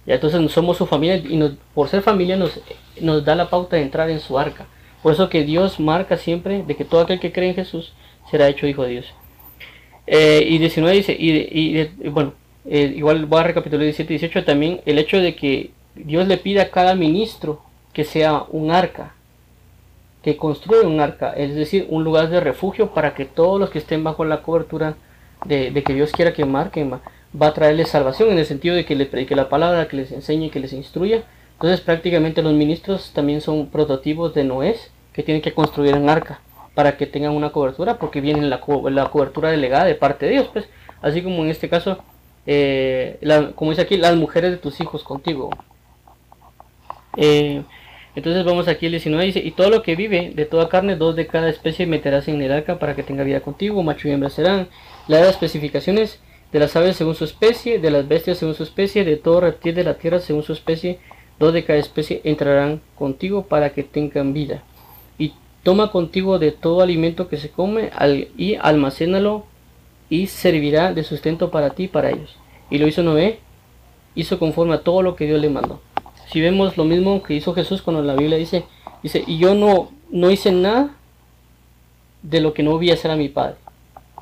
[0.05, 2.59] Y entonces somos su familia y por ser familia nos,
[2.99, 4.67] nos da la pauta de entrar en su arca.
[5.01, 7.93] Por eso que Dios marca siempre de que todo aquel que cree en Jesús
[8.33, 9.13] será hecho hijo de Dios
[10.07, 12.33] eh, y 19 dice, y, bueno,
[12.65, 16.37] eh, igual voy a recapitular 17 y 18 también, el hecho de que Dios le
[16.37, 17.61] pida a cada ministro
[17.93, 19.13] que sea un arca,
[20.23, 23.79] que construya un arca, es decir, un lugar de refugio para que todos los que
[23.79, 24.95] estén bajo la cobertura
[25.45, 28.95] de, que Dios quiera que marquen, va, a traerles salvación en el sentido de que
[28.95, 31.23] le predique la palabra, que les enseñe, que les instruya.
[31.53, 34.75] Entonces prácticamente los ministros también son prototipos de Noé
[35.13, 36.41] que tienen que construir un arca
[36.73, 40.49] para que tengan una cobertura porque viene la, la cobertura delegada de parte de Dios
[40.51, 40.67] pues
[41.01, 41.99] así como en este caso
[42.45, 43.19] eh,
[43.55, 45.49] como dice aquí, las mujeres de tus hijos contigo.
[47.15, 47.63] Eh,
[48.15, 51.15] entonces vamos aquí el 19 dice, y todo lo que vive de toda carne, dos
[51.15, 54.29] de cada especie meterás en el arca para que tenga vida contigo, macho y hembra
[54.29, 54.67] serán.
[55.07, 56.19] las especificaciones
[56.51, 59.73] de las aves según su especie, de las bestias según su especie, de todo reptil
[59.73, 60.99] de la tierra según su especie,
[61.39, 64.63] dos de cada especie entrarán contigo para que tengan vida.
[65.63, 67.89] Toma contigo de todo alimento que se come
[68.37, 69.45] y almacénalo
[70.09, 72.35] y servirá de sustento para ti y para ellos.
[72.69, 73.39] Y lo hizo Noé,
[74.15, 75.79] hizo conforme a todo lo que Dios le mandó.
[76.27, 78.65] Si vemos lo mismo que hizo Jesús cuando la Biblia dice,
[79.01, 80.95] dice, y yo no, no hice nada
[82.21, 83.55] de lo que no voy a hacer a mi Padre.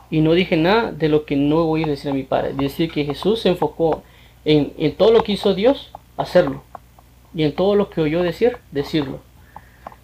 [0.09, 2.51] Y no dije nada de lo que no voy a decir a mi Padre.
[2.51, 4.03] Es decir, que Jesús se enfocó
[4.43, 6.63] en, en todo lo que hizo Dios, hacerlo.
[7.33, 9.19] Y en todo lo que oyó decir, decirlo.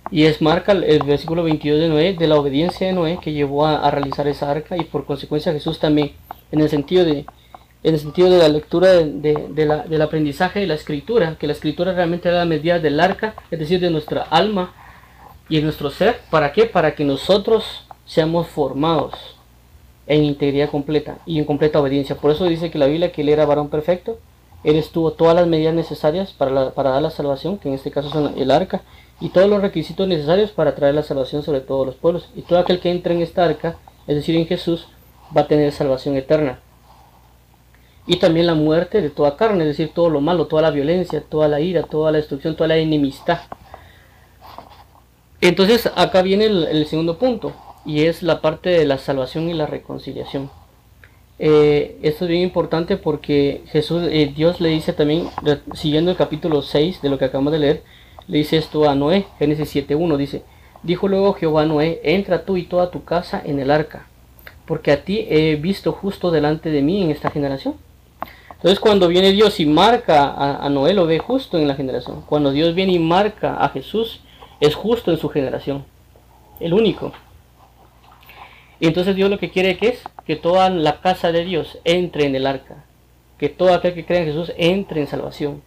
[0.09, 3.65] Y es marca el versículo 22 de Noé, de la obediencia de Noé que llevó
[3.65, 6.13] a, realizar esa arca y por consecuencia Jesús también,
[6.51, 7.25] en el sentido de,
[7.83, 11.53] en el sentido de la lectura de, la, del aprendizaje de la escritura, que la
[11.53, 14.73] escritura realmente era la medida del arca, es decir, de nuestra alma
[15.49, 16.21] y de nuestro ser.
[16.29, 16.65] ¿Para qué?
[16.65, 19.13] Para que nosotros seamos formados
[20.07, 22.15] en integridad completa y en completa obediencia.
[22.15, 24.19] Por eso dice que la Biblia que él era varón perfecto,
[24.63, 28.09] él estuvo todas las medidas necesarias para, para dar la salvación, que en este caso
[28.09, 28.81] son el arca,
[29.19, 32.29] y todos los requisitos necesarios para traer la salvación sobre todos los pueblos.
[32.35, 34.87] Y todo aquel que entre en esta arca, es decir, en Jesús,
[35.35, 36.59] va a tener salvación eterna.
[38.05, 41.21] Y también la muerte de toda carne, es decir, todo lo malo, toda la violencia,
[41.21, 43.39] toda la ira, toda la destrucción, toda la enemistad.
[45.41, 47.53] Entonces acá viene el, segundo punto,
[47.85, 50.49] y es la parte de la salvación y la reconciliación.
[51.39, 55.29] Eh, esto es bien importante porque Jesús, eh, Dios le dice también,
[55.73, 57.83] siguiendo el capítulo 6 de lo que acabamos de leer,
[58.27, 60.43] le dice esto a Noé, Génesis 7.1, dice,
[60.83, 64.07] dijo luego Jehová a Noé, entra tú y toda tu casa en el arca,
[64.65, 67.75] porque a ti he visto justo delante de mí en esta generación.
[68.57, 72.23] Entonces cuando viene Dios y marca a, Noé, lo ve justo en la generación.
[72.25, 74.21] Cuando Dios viene y marca a Jesús,
[74.59, 75.85] es justo en su generación.
[76.59, 77.13] El único.
[78.79, 82.25] Y entonces Dios lo que quiere que es que toda la casa de Dios entre
[82.25, 82.83] en el arca.
[83.37, 85.61] Que todo aquel que cree en Jesús entre en salvación.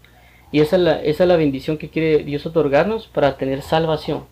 [0.52, 4.24] Y esa es, la, bendición que quiere Dios otorgarnos para tener salvación,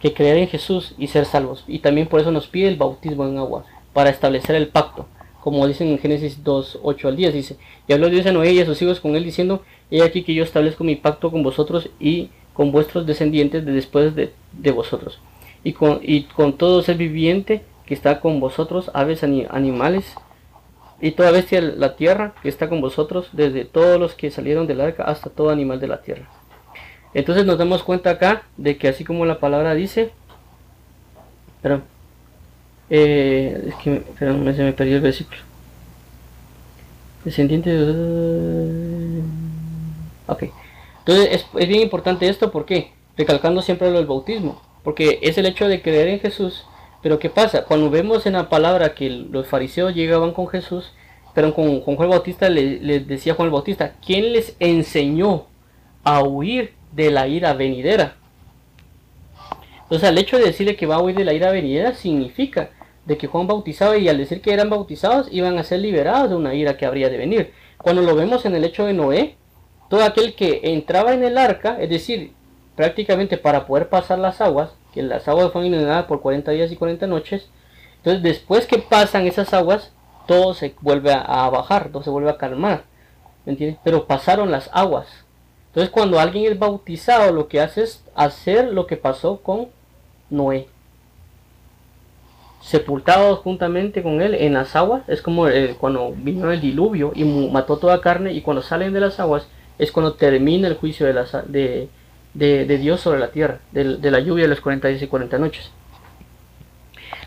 [0.00, 1.64] que creer en Jesús y ser salvos.
[1.66, 5.06] Y también por eso nos pide el bautismo en agua, para establecer el pacto.
[5.40, 8.60] Como dicen en Génesis 2, 8 al 10, dice, y habló Dios a Noé y
[8.60, 11.90] a sus hijos con él diciendo, he aquí que yo establezco mi pacto con vosotros
[12.00, 15.20] y con vuestros descendientes de después de, de vosotros.
[15.62, 20.14] Y con, y con todo ser viviente que está con vosotros, aves, animales,
[21.04, 24.66] y toda bestia de la tierra que está con vosotros, desde todos los que salieron
[24.66, 26.30] del arca hasta todo animal de la tierra.
[27.12, 30.12] Entonces nos damos cuenta acá de que así como la palabra dice,
[31.60, 31.82] pero
[32.88, 34.24] eh, es que se
[34.64, 35.40] me perdió el versículo.
[37.22, 39.20] Descendiente de...
[40.26, 40.44] Ok.
[41.00, 42.92] Entonces es, es bien importante esto, ¿por qué?
[43.18, 44.62] Recalcando siempre lo del bautismo.
[44.82, 46.64] Porque es el hecho de creer en Jesús
[47.04, 47.66] pero ¿qué pasa?
[47.66, 50.90] Cuando vemos en la palabra que los fariseos llegaban con Jesús,
[51.34, 55.44] pero con, Juan Bautista le, decía Juan Bautista, ¿quién les enseñó
[56.02, 58.16] a huir de la ira venidera?
[59.82, 62.70] Entonces el hecho de decirle que va a huir de la ira venidera significa
[63.04, 66.36] de que Juan bautizaba y al decir que eran bautizados iban a ser liberados de
[66.36, 67.52] una ira que habría de venir.
[67.76, 69.36] Cuando lo vemos en el hecho de Noé,
[69.90, 72.32] todo aquel que entraba en el arca, es decir,
[72.76, 76.76] prácticamente para poder pasar las aguas, que las aguas fueron inundadas por 40 días y
[76.76, 77.48] 40 noches.
[77.96, 79.92] Entonces después que pasan esas aguas,
[80.26, 82.84] todo se vuelve a, bajar, todo se vuelve a calmar.
[83.44, 83.78] ¿Me entiendes?
[83.82, 85.08] Pero pasaron las aguas.
[85.68, 89.68] Entonces cuando alguien es bautizado, lo que hace es hacer lo que pasó con
[90.30, 90.68] Noé.
[92.62, 97.24] Sepultados juntamente con él en las aguas, es como eh, cuando vino el diluvio y
[97.24, 101.12] mató toda carne y cuando salen de las aguas es cuando termina el juicio de,
[101.12, 101.88] las, de,
[102.34, 105.70] de, Dios sobre la tierra, de, la lluvia de las 40 días y 40 noches.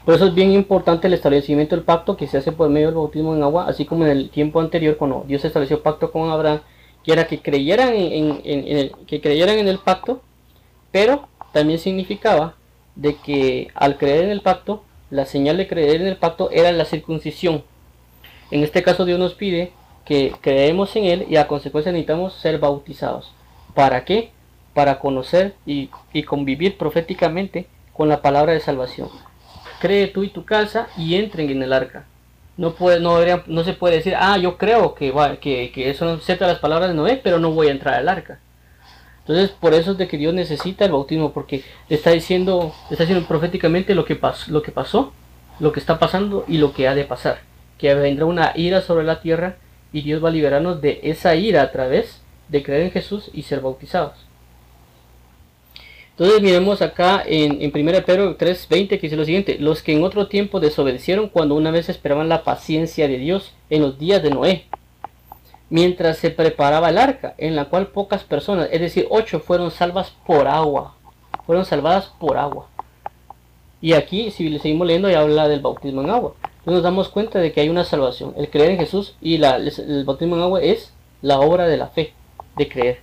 [0.05, 2.95] Por eso es bien importante el establecimiento del pacto que se hace por medio del
[2.95, 6.61] bautismo en agua, así como en el tiempo anterior cuando Dios estableció pacto con Abraham,
[7.03, 10.21] que era que creyeran en, el, que creyeran en el pacto,
[10.91, 12.55] pero también significaba
[12.95, 16.71] de que al creer en el pacto, la señal de creer en el pacto era
[16.71, 17.63] la circuncisión.
[18.49, 19.71] En este caso Dios nos pide
[20.05, 23.33] que creemos en Él y a consecuencia necesitamos ser bautizados.
[23.73, 24.31] ¿Para qué?
[24.77, 25.89] Para conocer y,
[26.27, 29.09] convivir proféticamente con la palabra de salvación.
[29.81, 32.05] Cree tú y tu casa y entren en el arca.
[32.57, 35.11] No, puede, no, no se puede decir, ah, yo creo que,
[35.41, 38.07] que, que eso no acepta las palabras de Noé, pero no voy a entrar al
[38.07, 38.37] arca.
[39.21, 43.27] Entonces, por eso es de que Dios necesita el bautismo, porque está diciendo, está diciendo
[43.27, 45.11] proféticamente lo que, pasó, lo que pasó,
[45.59, 47.39] lo que está pasando y lo que ha de pasar.
[47.79, 49.55] Que vendrá una ira sobre la tierra
[49.91, 53.41] y Dios va a liberarnos de esa ira a través de creer en Jesús y
[53.41, 54.26] ser bautizados.
[56.19, 60.03] Entonces miremos acá en, en 1 Pedro 3:20 que dice lo siguiente, los que en
[60.03, 64.31] otro tiempo desobedecieron cuando una vez esperaban la paciencia de Dios en los días de
[64.31, 64.65] Noé,
[65.69, 70.11] mientras se preparaba el arca, en la cual pocas personas, es decir, ocho, fueron salvas
[70.25, 70.95] por agua,
[71.45, 72.67] fueron salvadas por agua.
[73.79, 76.33] Y aquí, si le seguimos leyendo, ya habla del bautismo en agua.
[76.41, 80.03] Entonces nos damos cuenta de que hay una salvación, el creer en Jesús y el
[80.03, 82.13] bautismo en agua es la obra de la fe,
[82.55, 83.01] de creer.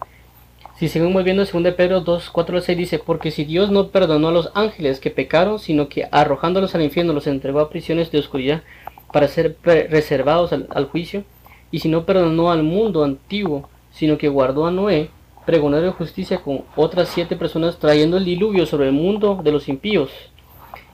[0.76, 4.32] Si seguimos viendo 2 Pedro 2, 4 6 dice, porque si Dios no perdonó a
[4.32, 8.64] los ángeles que pecaron, sino que arrojándolos al infierno los entregó a prisiones de oscuridad
[9.12, 11.22] para ser reservados al, juicio,
[11.70, 15.10] y si no perdonó al mundo antiguo, sino que guardó a Noé,
[15.46, 19.68] pregonero de justicia con otras siete personas, trayendo el diluvio sobre el mundo de los
[19.68, 20.10] impíos,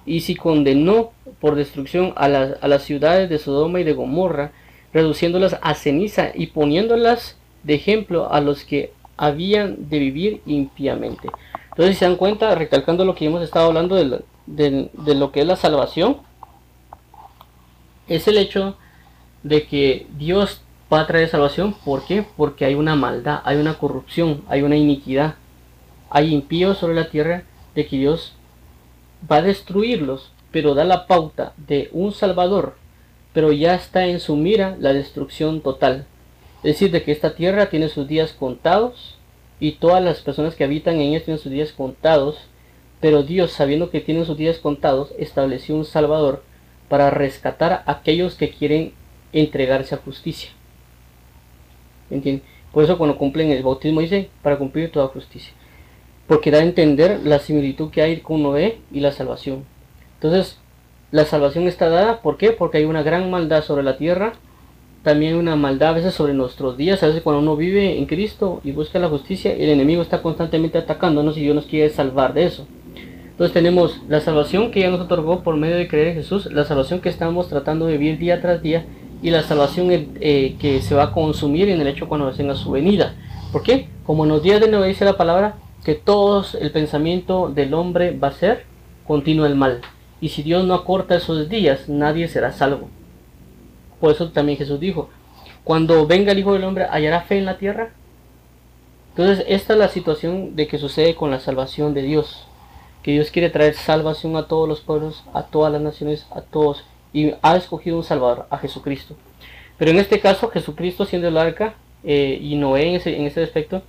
[0.05, 4.53] y si condenó por destrucción a, a las ciudades de Sodoma y de Gomorra,
[4.93, 11.29] reduciéndolas a ceniza y poniéndolas de ejemplo a los que habían de vivir impíamente.
[11.69, 15.47] Entonces, se dan cuenta, recalcando lo que hemos estado hablando de, de, lo que es
[15.47, 16.17] la salvación,
[18.09, 18.79] es el hecho
[19.43, 21.75] de que Dios va a traer salvación.
[21.85, 22.25] ¿Por qué?
[22.35, 25.35] Porque hay una maldad, hay una corrupción, hay una iniquidad,
[26.09, 27.43] hay impíos sobre la tierra
[27.75, 28.33] de que Dios
[29.31, 32.79] va a destruirlos, pero da la pauta de un Salvador,
[33.35, 36.07] pero ya está en su mira la destrucción total.
[36.63, 39.17] Es decir, de que esta tierra tiene sus días contados
[39.61, 42.37] y todas las personas que habitan en ella tienen sus días contados,
[43.01, 46.43] pero Dios, sabiendo que tienen sus días contados, estableció un Salvador
[46.89, 48.93] para rescatar a aquellos que quieren
[49.33, 50.51] entregarse a justicia.
[52.11, 52.45] ¿Entienden?
[52.73, 55.53] Por eso cuando cumplen el bautismo dice, para cumplir toda justicia.
[56.27, 59.65] Porque da a entender la similitud que hay con Noé y la salvación.
[60.15, 60.59] Entonces,
[61.11, 62.53] la salvación está dada, ¿por qué?
[62.53, 64.35] Porque hay una gran maldad sobre la tierra
[65.03, 68.61] también una maldad a veces sobre nuestros días, a veces cuando uno vive en Cristo
[68.65, 72.45] y busca la justicia, el enemigo está constantemente atacándonos y Dios nos quiere salvar de
[72.45, 72.67] eso.
[73.31, 76.65] Entonces tenemos la salvación que ya nos otorgó por medio de creer en Jesús, la
[76.65, 78.85] salvación que estamos tratando de vivir día tras día
[79.23, 82.71] y la salvación eh, que se va a consumir en el hecho cuando venga su
[82.71, 83.15] venida.
[83.53, 83.89] ¿Por qué?
[84.05, 88.17] Como en los días de nuevo dice la palabra, que todos el pensamiento del hombre
[88.17, 88.67] va a ser
[89.07, 89.81] continuo el mal.
[90.21, 92.91] Y si Dios no acorta esos días, nadie será salvo.
[94.01, 95.11] Por eso también Jesús dijo,
[95.65, 97.91] cuando venga el Hijo del Hombre, ¿hallará fe en la tierra?
[99.11, 102.47] Entonces, esta es la situación de que sucede con la salvación de Dios.
[103.03, 106.85] Que Dios quiere traer salvación a todos los pueblos, a todas las naciones, a todos.
[107.13, 109.17] Y ha escogido un Salvador, a Jesucristo.
[109.79, 113.43] Pero en este caso, Jesucristo siendo el arca eh, y Noé en ese, en ese
[113.43, 113.83] aspecto,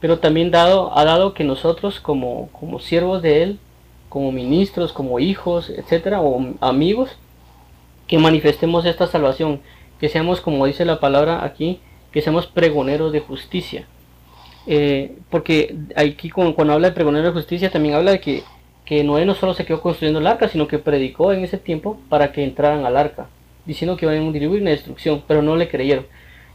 [0.00, 3.58] pero también dado, ha dado que nosotros como, como siervos de Él,
[4.08, 7.10] como ministros, como hijos, etcétera, o amigos,
[8.08, 9.60] que manifestemos esta salvación,
[10.00, 13.86] que seamos, como dice la palabra aquí, que seamos pregoneros de justicia.
[14.66, 18.42] Eh, porque aquí cuando, habla de pregoneros de justicia también habla de que,
[18.84, 21.98] que Noé no solo se quedó construyendo el arca, sino que predicó en ese tiempo
[22.08, 23.28] para que entraran al arca,
[23.66, 26.06] diciendo que iban a un diluvio y una destrucción, pero no le creyeron.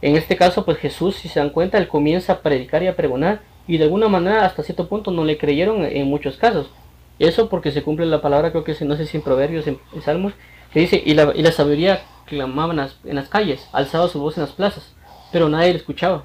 [0.02, 2.96] En este caso, pues Jesús, si se dan cuenta, él comienza a predicar y a
[2.96, 6.70] pregonar, y de alguna manera hasta cierto punto no le creyeron en muchos casos.
[7.18, 10.34] Eso porque se cumple la palabra, creo que no sé si en Proverbios, en Salmos,
[10.74, 14.42] que dice, y la, y la sabiduría clamaban en las, calles, alzaba su voz en
[14.42, 14.92] las plazas,
[15.30, 16.24] pero nadie le escuchaba.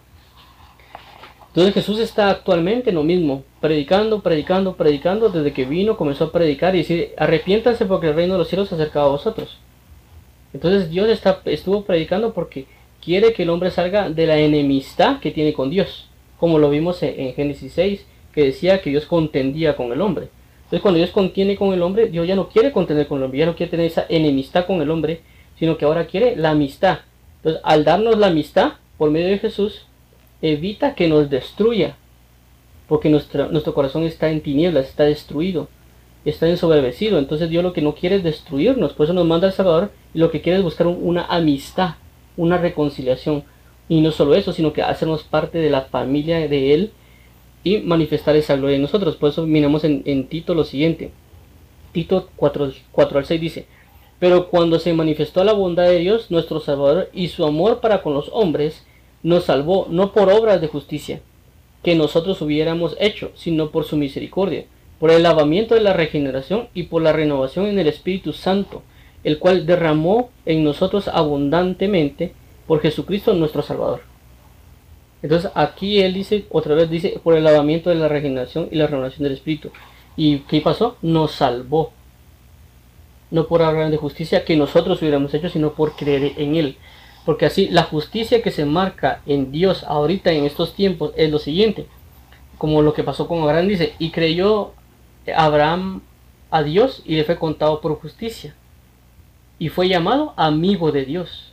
[1.49, 6.31] Entonces Jesús está actualmente en lo mismo, predicando, predicando, predicando, desde que vino comenzó a
[6.31, 9.59] predicar y decir, arrepiéntanse porque el reino de los cielos se acerca a vosotros.
[10.51, 12.65] Entonces Dios está, estuvo predicando porque
[13.03, 16.09] quiere que el hombre salga de la enemistad que tiene con Dios,
[16.39, 20.29] como lo vimos en, en Génesis 6, que decía que Dios contendía con el hombre.
[20.69, 23.39] Entonces cuando Dios contiene con el hombre, Dios ya no quiere contener con el hombre,
[23.39, 25.21] ya no quiere tener esa enemistad con el hombre,
[25.57, 26.99] sino que ahora quiere la amistad.
[27.37, 29.87] Entonces al darnos la amistad por medio de Jesús,
[30.43, 31.95] evita que nos destruya,
[32.87, 35.69] porque nuestro, corazón está en tinieblas, está destruido,
[36.23, 37.17] está ensoberbecido.
[37.17, 40.19] Entonces Dios lo que no quiere es destruirnos, por eso nos manda al Salvador y
[40.19, 41.95] lo que quiere es buscar una amistad,
[42.37, 43.43] una reconciliación.
[43.87, 46.91] Y no solo eso, sino que hacernos parte de la familia de Él
[47.63, 49.15] y manifestar esa gloria en nosotros.
[49.15, 51.11] Por eso miramos en, Tito lo siguiente.
[51.91, 53.65] Tito 4, 4 al 6 dice,
[54.19, 58.13] pero cuando se manifestó la bondad de Dios, nuestro Salvador, y su amor para con
[58.13, 58.85] los hombres,
[59.23, 61.21] nos salvó no por obras de justicia
[61.83, 64.65] que nosotros hubiéramos hecho, sino por su misericordia,
[64.99, 68.83] por el lavamiento de la regeneración y por la renovación en el Espíritu Santo,
[69.23, 72.33] el cual derramó en nosotros abundantemente
[72.67, 74.01] por Jesucristo nuestro Salvador.
[75.21, 78.87] Entonces aquí él dice, otra vez dice, por el lavamiento de la regeneración y la
[78.87, 79.71] renovación del Espíritu.
[80.15, 80.97] ¿Y qué pasó?
[81.01, 81.91] Nos salvó.
[83.31, 86.77] No por hablar de justicia que nosotros hubiéramos hecho, sino por creer en Él.
[87.25, 91.39] Porque así la justicia que se marca en Dios ahorita en estos tiempos es lo
[91.39, 91.85] siguiente.
[92.57, 94.73] Como lo que pasó con Abraham dice, y creyó
[95.35, 96.01] Abraham
[96.49, 98.55] a Dios y le fue contado por justicia.
[99.59, 101.48] Y fue llamado amigo de Dios.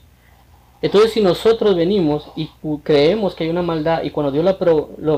[0.83, 2.51] Entonces si nosotros venimos y
[2.83, 4.57] creemos que hay una maldad y cuando Dios la,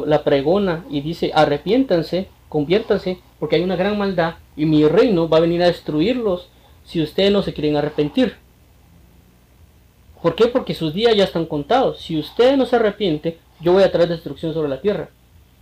[0.07, 5.39] la pregona y dice arrepiéntanse, conviértanse, porque hay una gran maldad y mi reino va
[5.39, 6.49] a venir a destruirlos
[6.85, 8.37] si ustedes no se quieren arrepentir.
[10.23, 10.47] ¿Por qué?
[10.49, 12.01] Porque sus días ya están contados.
[12.01, 15.11] Si usted no se arrepiente, yo voy a traer destrucción sobre la tierra.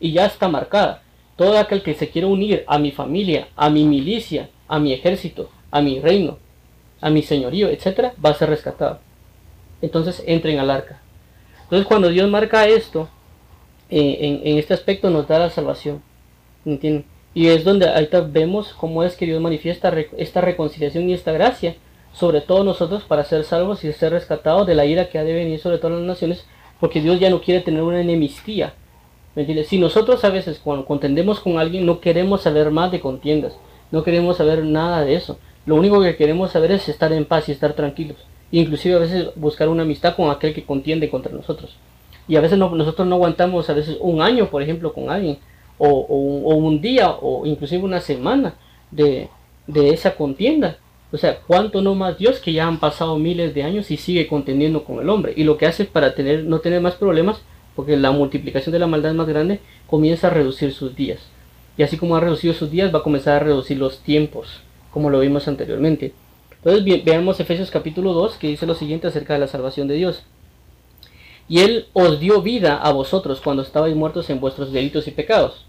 [0.00, 1.02] Y ya está marcada.
[1.36, 5.50] Todo aquel que se quiera unir a mi familia, a mi milicia, a mi ejército,
[5.70, 6.38] a mi reino,
[7.00, 9.00] a mi señorío, etc., va a ser rescatado.
[9.82, 11.00] Entonces entren al arca.
[11.64, 13.08] Entonces cuando Dios marca esto,
[13.88, 16.02] eh, en, este aspecto nos da la salvación.
[16.64, 17.04] ¿Entienden?
[17.34, 21.76] Y es donde ahorita vemos cómo es que Dios manifiesta esta reconciliación y esta gracia
[22.12, 25.34] sobre todos nosotros para ser salvos y ser rescatados de la ira que ha de
[25.34, 26.46] venir sobre todas las naciones,
[26.80, 28.72] porque Dios ya no quiere tener una enemistía.
[29.34, 33.58] ¿Me Si nosotros a veces cuando contendemos con alguien no queremos saber más de contiendas,
[33.90, 35.38] no queremos saber nada de eso.
[35.66, 38.16] Lo único que queremos saber es estar en paz y estar tranquilos.
[38.50, 41.76] Inclusive a veces buscar una amistad con aquel que contiende contra nosotros.
[42.28, 45.38] Y a veces nosotros no aguantamos a veces un año, por ejemplo, con alguien,
[45.78, 45.98] o,
[46.56, 48.54] un día, o inclusive una semana
[48.90, 49.28] de,
[49.66, 50.78] de esa contienda.
[51.12, 54.26] O sea, cuánto no más Dios que ya han pasado miles de años y sigue
[54.26, 55.34] contendiendo con el hombre.
[55.36, 57.42] Y lo que hace para tener, no tener más problemas,
[57.76, 61.20] porque la multiplicación de la maldad más grande, comienza a reducir sus días.
[61.76, 65.10] Y así como ha reducido sus días, va a comenzar a reducir los tiempos, como
[65.10, 66.12] lo vimos anteriormente.
[66.66, 70.24] Entonces veamos Efesios capítulo 2, que dice lo siguiente acerca de la salvación de Dios.
[71.48, 75.64] Y Él os dio vida a vosotros cuando estabais muertos en vuestros delitos y pecados,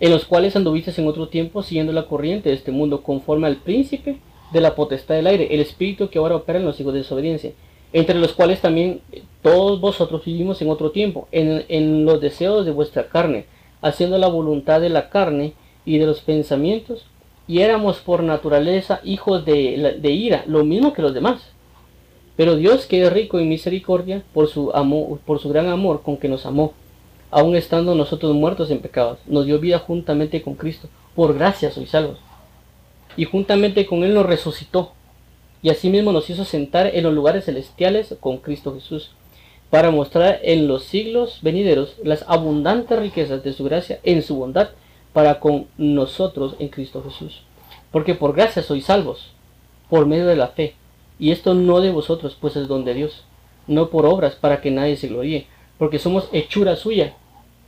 [0.00, 3.56] en los cuales anduvisteis en otro tiempo siguiendo la corriente de este mundo, conforme al
[3.56, 4.18] príncipe
[4.52, 7.52] de la potestad del aire, el espíritu que ahora opera en los hijos de desobediencia,
[7.94, 9.00] entre los cuales también
[9.40, 13.46] todos vosotros vivimos en otro tiempo, en, los deseos de vuestra carne,
[13.80, 15.54] haciendo la voluntad de la carne
[15.86, 17.06] y de los pensamientos,
[17.48, 21.42] y éramos por naturaleza hijos de, de ira, lo mismo que los demás.
[22.36, 24.70] Pero Dios, que es rico en misericordia, por su,
[25.24, 26.74] por su gran amor con que nos amó,
[27.30, 30.88] aun estando nosotros muertos en pecados, nos dio vida juntamente con Cristo.
[31.16, 32.18] Por gracia sois salvos
[33.18, 34.92] y juntamente con él nos resucitó,
[35.60, 39.10] y asimismo nos hizo sentar en los lugares celestiales con Cristo Jesús,
[39.70, 44.68] para mostrar en los siglos venideros las abundantes riquezas de su gracia en su bondad
[45.18, 47.42] para con nosotros en Cristo Jesús.
[47.90, 49.32] Porque por gracia sois salvos,
[49.90, 50.76] por medio de la fe,
[51.18, 53.24] y esto no de vosotros, pues es don de Dios,
[53.66, 57.16] no por obras para que nadie se gloríe, porque somos hechura suya,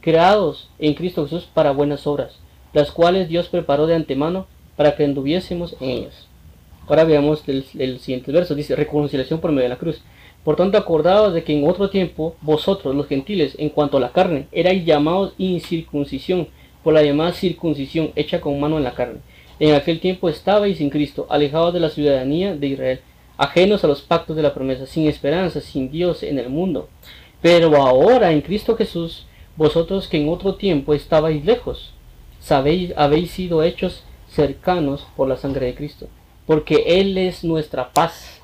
[0.01, 2.39] creados en Cristo Jesús para buenas obras,
[2.73, 4.47] las cuales Dios preparó de antemano
[4.77, 6.29] para que anduviésemos en ellas.
[6.87, 10.01] Ahora veamos el, siguiente verso, dice reconciliación por medio de la cruz.
[10.45, 14.13] Por tanto, acordados de que en otro tiempo vosotros, los gentiles, en cuanto a la
[14.13, 16.47] carne, erais llamados incircuncisión
[16.83, 19.21] por la llamada circuncisión hecha con mano en la carne.
[19.59, 23.01] En aquel tiempo estabais sin Cristo, alejados de la ciudadanía de Israel,
[23.37, 26.89] ajenos a los pactos de la promesa, sin esperanza, sin Dios en el mundo.
[27.43, 29.27] Pero ahora en Cristo Jesús,
[29.57, 31.93] vosotros que en otro tiempo estabais lejos,
[32.39, 36.09] sabéis, habéis sido hechos cercanos por la sangre de Cristo,
[36.47, 38.41] porque Él es nuestra paz,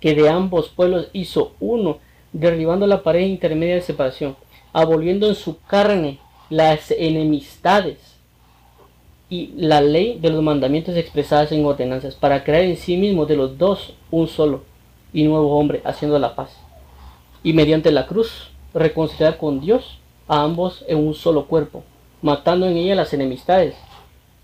[0.00, 1.98] que de ambos pueblos hizo uno,
[2.32, 4.36] derribando la pared intermedia de separación,
[4.72, 6.18] aboliendo en su carne
[6.50, 7.98] las enemistades
[9.30, 13.36] y la ley de los mandamientos expresadas en ordenanzas, para crear en sí mismo de
[13.36, 14.62] los dos un solo
[15.12, 16.56] y nuevo hombre, haciendo la paz.
[17.42, 21.82] Y mediante la cruz reconciliar con Dios a ambos en un solo cuerpo,
[22.22, 23.74] matando en ella las enemistades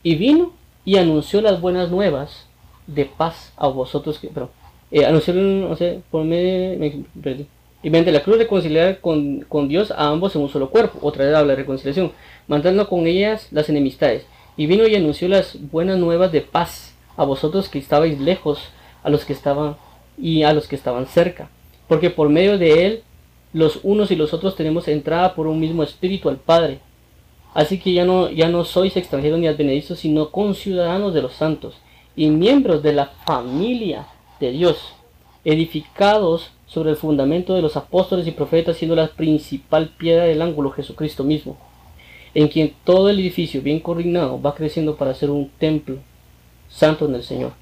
[0.02, 0.52] y vino
[0.84, 2.46] y anunció las buenas nuevas
[2.86, 4.50] de paz a vosotros que pero
[4.90, 7.46] eh, no sé, por medio me,
[7.85, 11.26] y mediante la cruz reconciliar con, con, Dios a ambos en un solo cuerpo otra
[11.26, 12.12] vez habla de reconciliación
[12.49, 14.24] mandando con ellas las enemistades.
[14.57, 18.59] Y vino y anunció las buenas nuevas de paz a vosotros que estabais lejos
[19.03, 19.76] a los que estaban
[20.16, 21.51] y a los que estaban cerca.
[21.87, 23.03] Porque por medio de él
[23.53, 26.78] los unos y los otros tenemos entrada por un mismo espíritu al Padre.
[27.53, 31.74] Así que ya no, ya no sois extranjeros ni advenedizos, sino conciudadanos de los santos
[32.16, 34.07] y miembros de la familia
[34.41, 34.95] de Dios,
[35.45, 40.71] edificados sobre el fundamento de los apóstoles y profetas, siendo la principal piedra del ángulo
[40.71, 41.57] Jesucristo mismo,
[42.35, 45.99] en quien todo el edificio bien coordinado va creciendo para ser un templo
[46.69, 47.53] santo en el Señor,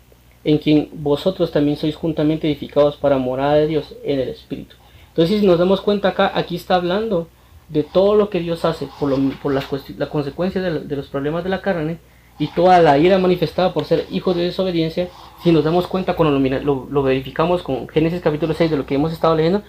[0.45, 4.77] en quien vosotros también sois juntamente edificados para morada de Dios en el Espíritu.
[5.09, 7.29] Entonces, si nos damos cuenta acá, aquí está hablando
[7.69, 11.63] de todo lo que Dios hace por, las la consecuencias de, los problemas de la
[11.63, 11.99] carne
[12.39, 15.09] y toda la ira manifestada por ser hijos de desobediencia,
[15.43, 19.12] si nos damos cuenta cuando lo, verificamos con Génesis capítulo 6 de lo que hemos
[19.12, 19.62] estado leyendo,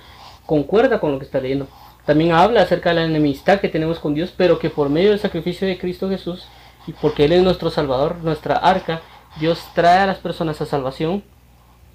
[0.46, 1.68] concuerda con lo que está leyendo.
[2.06, 5.20] También habla acerca de la enemistad que tenemos con Dios, pero que por medio del
[5.20, 6.46] sacrificio de Cristo Jesús,
[6.86, 9.02] y porque Él es nuestro Salvador, nuestra arca,
[9.40, 11.24] Dios trae a las personas a salvación,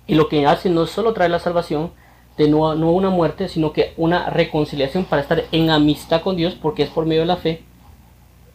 [0.08, 1.92] y lo que hace no solo trae la salvación,
[2.36, 6.54] de no, no una muerte, sino que una reconciliación para estar en amistad con Dios,
[6.54, 7.62] porque es por medio de la fe.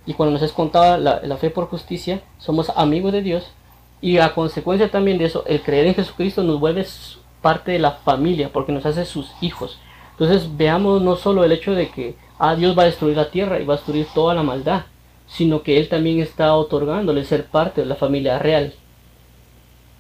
[0.06, 3.54] Y cuando nos es contada la fe por justicia, somos amigos de Dios,
[4.04, 6.86] y a consecuencia también de eso, el creer en Jesucristo nos vuelve
[7.42, 9.80] parte de la familia, porque nos hace sus hijos.
[10.12, 13.62] Entonces veamos no solo el hecho de que ah, Dios va a destruir la tierra
[13.62, 14.84] y va a destruir toda la maldad,
[15.26, 18.74] sino que Él también está otorgándole ser parte de la familia real.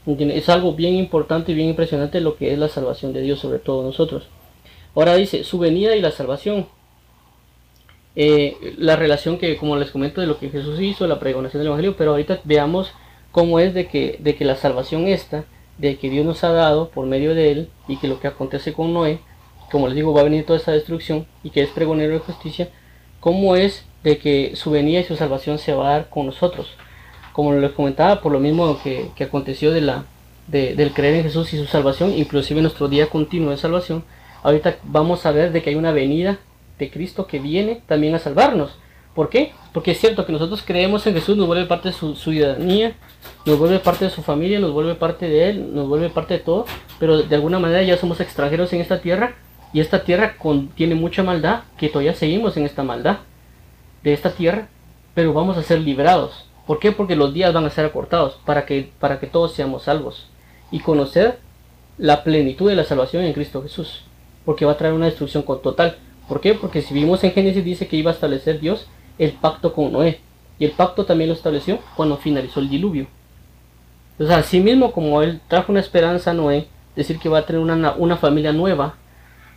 [0.05, 3.59] Es algo bien importante y bien impresionante lo que es la salvación de Dios sobre
[3.59, 4.27] todos nosotros.
[4.95, 6.67] Ahora dice, su venida y la salvación.
[8.17, 11.67] Eh, la relación que, como les comento, de lo que Jesús hizo, la pregonación del
[11.67, 12.91] Evangelio, pero ahorita veamos
[13.33, 15.43] cómo es de que, de que la salvación esta,
[15.77, 18.71] de que Dios nos ha dado por medio de Él, y que lo que acontece
[18.71, 19.19] con Noé,
[19.71, 22.69] como les digo, va a venir toda esta destrucción y que es pregonero de justicia,
[23.19, 26.67] ¿cómo es de que su venida y su salvación se va a dar con nosotros?
[27.33, 30.05] Como les comentaba, por lo mismo que, aconteció de la,
[30.45, 34.03] del creer en Jesús y su salvación, inclusive nuestro día continuo de salvación,
[34.43, 36.37] ahorita vamos a ver de que hay una venida
[36.77, 38.77] de Cristo que viene también a salvarnos.
[39.15, 39.53] ¿Por qué?
[39.73, 42.95] Porque es cierto que nosotros creemos en Jesús, nos vuelve parte de su ciudadanía,
[43.45, 46.39] nos vuelve parte de su familia, nos vuelve parte de Él, nos vuelve parte de
[46.39, 46.65] todo,
[46.99, 49.35] pero de alguna manera ya somos extranjeros en esta tierra
[49.71, 53.19] y esta tierra contiene mucha maldad, que todavía seguimos en esta maldad
[54.03, 54.67] de esta tierra,
[55.13, 56.45] pero vamos a ser librados.
[56.65, 56.91] ¿Por qué?
[56.91, 60.29] Porque los días van a ser acortados para que, para que todos seamos salvos
[60.71, 61.39] y conocer
[61.99, 64.05] la plenitud de la salvación en Cristo Jesús,
[64.43, 65.97] porque va a traer una destrucción total.
[66.27, 66.55] ¿Por qué?
[66.55, 68.87] Porque si vimos en Génesis dice que iba a establecer Dios
[69.17, 70.19] el pacto con Noé,
[70.59, 73.07] y el pacto también lo estableció cuando finalizó el diluvio.
[74.13, 77.61] Entonces, así mismo como él trajo una esperanza a Noé, decir que va a tener
[77.61, 78.95] una, una familia nueva,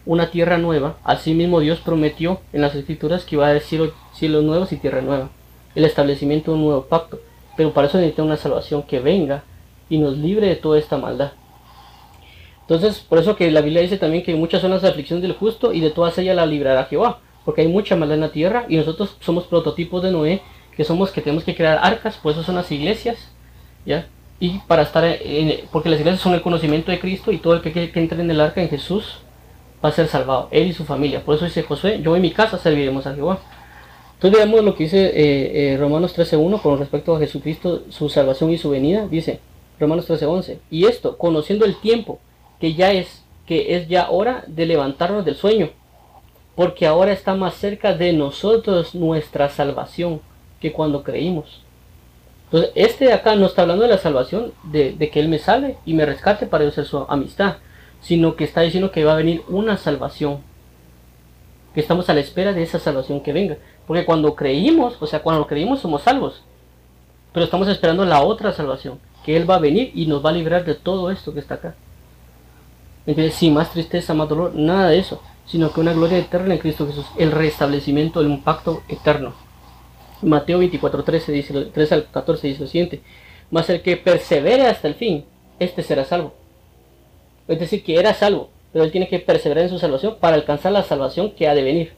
[0.07, 0.97] una tierra nueva.
[1.05, 5.29] Asimismo Dios prometió en las escrituras que iba a haber cielos, nuevos y tierra nueva.
[5.75, 7.21] El establecimiento de un nuevo pacto.
[7.57, 9.45] Pero para eso necesita una salvación que venga
[9.91, 11.33] y nos libre de toda esta maldad.
[12.63, 15.73] Entonces, por eso que la Biblia dice también que muchas son las aflicciones del justo
[15.73, 17.21] y de todas ellas la librará Jehová.
[17.47, 20.43] Porque hay mucha maldad en la tierra y nosotros somos prototipos de Noé,
[20.77, 23.17] que somos que tenemos que crear arcas, por eso son las iglesias,
[23.87, 24.09] ¿ya?
[24.39, 27.63] Y para estar, en, porque las iglesias son el conocimiento de Cristo y todo el
[27.63, 29.21] que, entre en el arca en Jesús
[29.83, 31.25] va a ser salvado, él y su familia.
[31.25, 33.39] Por eso dice Josué, yo en mi casa serviremos a Jehová.
[34.15, 38.51] Entonces veamos lo que dice eh, eh, Romanos 13.1 con respecto a Jesucristo, su salvación
[38.51, 39.07] y su venida.
[39.07, 39.41] Dice
[39.79, 42.19] Romanos 13.11, y esto, conociendo el tiempo,
[42.61, 45.71] que ya es, que es ya hora de levantarnos del sueño,
[46.57, 50.21] porque ahora está más cerca de nosotros nuestra salvación
[50.61, 51.63] que cuando creímos.
[52.47, 55.77] Entonces, este de acá no está hablando de la salvación, de, que Él me salve
[55.85, 57.57] y me rescate para yo su amistad
[58.01, 60.39] sino que está diciendo que va a venir una salvación.
[61.75, 63.57] Que estamos a la espera de esa salvación que venga.
[63.87, 66.43] Porque cuando creímos, o sea, cuando creímos somos salvos.
[67.33, 69.01] Pero estamos esperando la otra salvación.
[69.25, 71.55] Que Él va a venir y nos va a librar de todo esto que está
[71.55, 71.75] acá.
[73.07, 75.21] Entonces, sin más tristeza, más dolor, nada de eso.
[75.47, 77.07] Sino que una gloria eterna en Cristo Jesús.
[77.17, 79.35] El restablecimiento de un pacto eterno.
[80.23, 83.01] Mateo 24, 13, dice, 13 al 14 dice lo siguiente.
[83.51, 85.25] Mas el que persevere hasta el fin,
[85.59, 86.35] este será salvo.
[87.49, 90.73] Es decir, que era salvo, pero él tiene que perseverar en su salvación para alcanzar
[90.73, 91.93] la salvación que ha de venir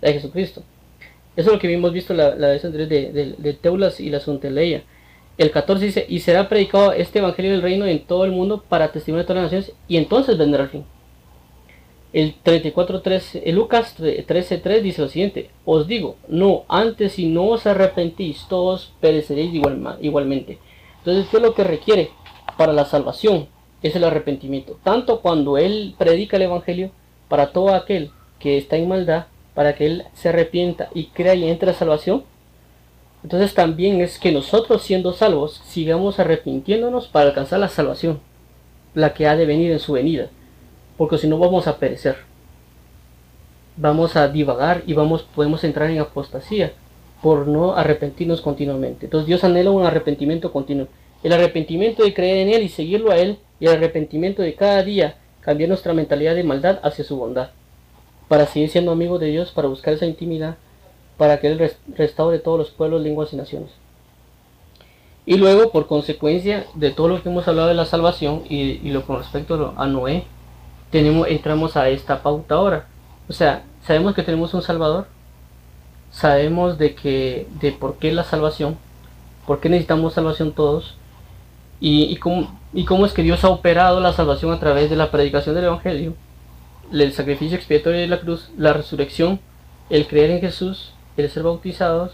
[0.00, 0.62] de Jesucristo.
[1.34, 4.20] Eso es lo que vimos visto la, la vez anterior de, de, Teulas y la
[4.20, 4.82] Sunteleia.
[5.38, 8.92] El 14 dice, y será predicado este evangelio del reino en todo el mundo para
[8.92, 10.84] testimonio de todas las naciones, y entonces vendrá el fin.
[12.12, 17.66] El 34.3, el Lucas 13.3 dice lo siguiente, os digo, no, antes si no os
[17.66, 20.58] arrepentís, todos pereceréis igual, igualmente.
[20.98, 22.10] Entonces, ¿qué es lo que requiere
[22.58, 23.48] para la salvación?
[23.82, 24.78] es el arrepentimiento.
[24.82, 26.90] Tanto cuando Él predica el Evangelio
[27.28, 31.48] para todo aquel que está en maldad, para que Él se arrepienta y crea y
[31.48, 32.24] entre a salvación.
[33.22, 38.20] Entonces también es que nosotros siendo salvos sigamos arrepintiéndonos para alcanzar la salvación,
[38.94, 40.28] la que ha de venir en su venida,
[40.96, 42.16] porque si no vamos a perecer.
[43.76, 46.72] Vamos a divagar y vamos podemos entrar en apostasía
[47.22, 49.06] por no arrepentirnos continuamente.
[49.06, 50.88] Entonces Dios anhela un arrepentimiento continuo.
[51.22, 54.82] El arrepentimiento de creer en Él y seguirlo a Él y el arrepentimiento de cada
[54.82, 57.50] día cambiar nuestra mentalidad de maldad hacia su bondad,
[58.28, 60.56] para seguir siendo amigos de Dios, para buscar esa intimidad,
[61.18, 63.70] para que Él restaure todos los pueblos, lenguas y naciones.
[65.26, 69.04] Y luego, por consecuencia de todo lo que hemos hablado de la salvación y, lo
[69.04, 70.24] con respecto a Noé,
[70.92, 72.86] entramos a esta pauta ahora.
[73.28, 75.06] O sea, sabemos que tenemos un Salvador,
[76.10, 78.76] sabemos de que de por qué la salvación,
[79.46, 80.96] por qué necesitamos salvación todos,
[81.84, 85.10] y, cómo, y cómo es que Dios ha operado la salvación a través de la
[85.10, 86.14] predicación del Evangelio,
[86.92, 89.40] el sacrificio expiatorio de la cruz, la resurrección,
[89.90, 92.12] el creer en Jesús, el ser bautizados.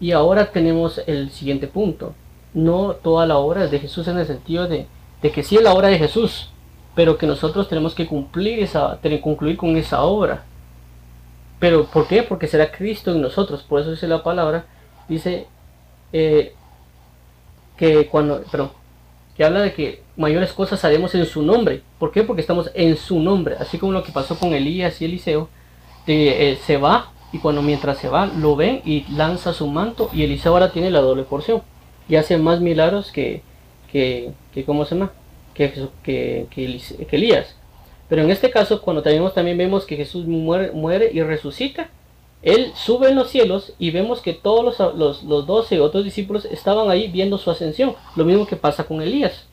[0.00, 2.14] Y ahora tenemos el siguiente punto.
[2.52, 4.86] No toda la obra de Jesús en el sentido de,
[5.22, 6.51] de que sí es la obra de Jesús,
[6.94, 10.44] pero que nosotros tenemos que cumplir esa, tener, concluir con esa obra.
[11.58, 12.22] Pero ¿por qué?
[12.22, 13.62] Porque será Cristo en nosotros.
[13.62, 14.66] Por eso dice la palabra,
[15.08, 15.46] dice
[16.12, 16.54] eh,
[17.76, 18.70] que cuando, perdón,
[19.36, 21.82] que habla de que mayores cosas haremos en su nombre.
[21.98, 22.22] ¿Por qué?
[22.22, 23.56] Porque estamos en su nombre.
[23.58, 25.48] Así como lo que pasó con Elías y Eliseo,
[26.06, 30.24] eh, se va y cuando mientras se va lo ven y lanza su manto y
[30.24, 31.62] Eliseo ahora tiene la doble porción
[32.08, 33.42] y hace más milagros que,
[33.90, 35.12] que, que ¿cómo se llama?
[35.54, 36.46] Que,
[37.10, 37.56] Elías.
[38.08, 41.88] Pero en este caso, cuando también, vemos que Jesús muere, muere y resucita,
[42.42, 46.44] él sube en los cielos y vemos que todos los, los, los 12 otros discípulos
[46.44, 47.94] estaban ahí viendo su ascensión.
[48.16, 49.46] Lo mismo que pasa con Elías.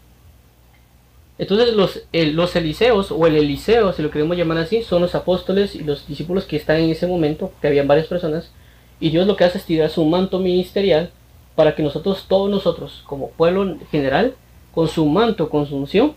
[1.40, 5.74] Entonces los, los Eliseos o el Eliseo, si lo queremos llamar así, son los apóstoles
[5.74, 8.52] y los discípulos que están en ese momento, que habían varias personas.
[9.00, 11.12] Y Dios lo que hace es tirar su manto ministerial
[11.56, 14.36] para que nosotros, todos nosotros, como pueblo general,
[14.74, 16.14] con su manto, con su unción,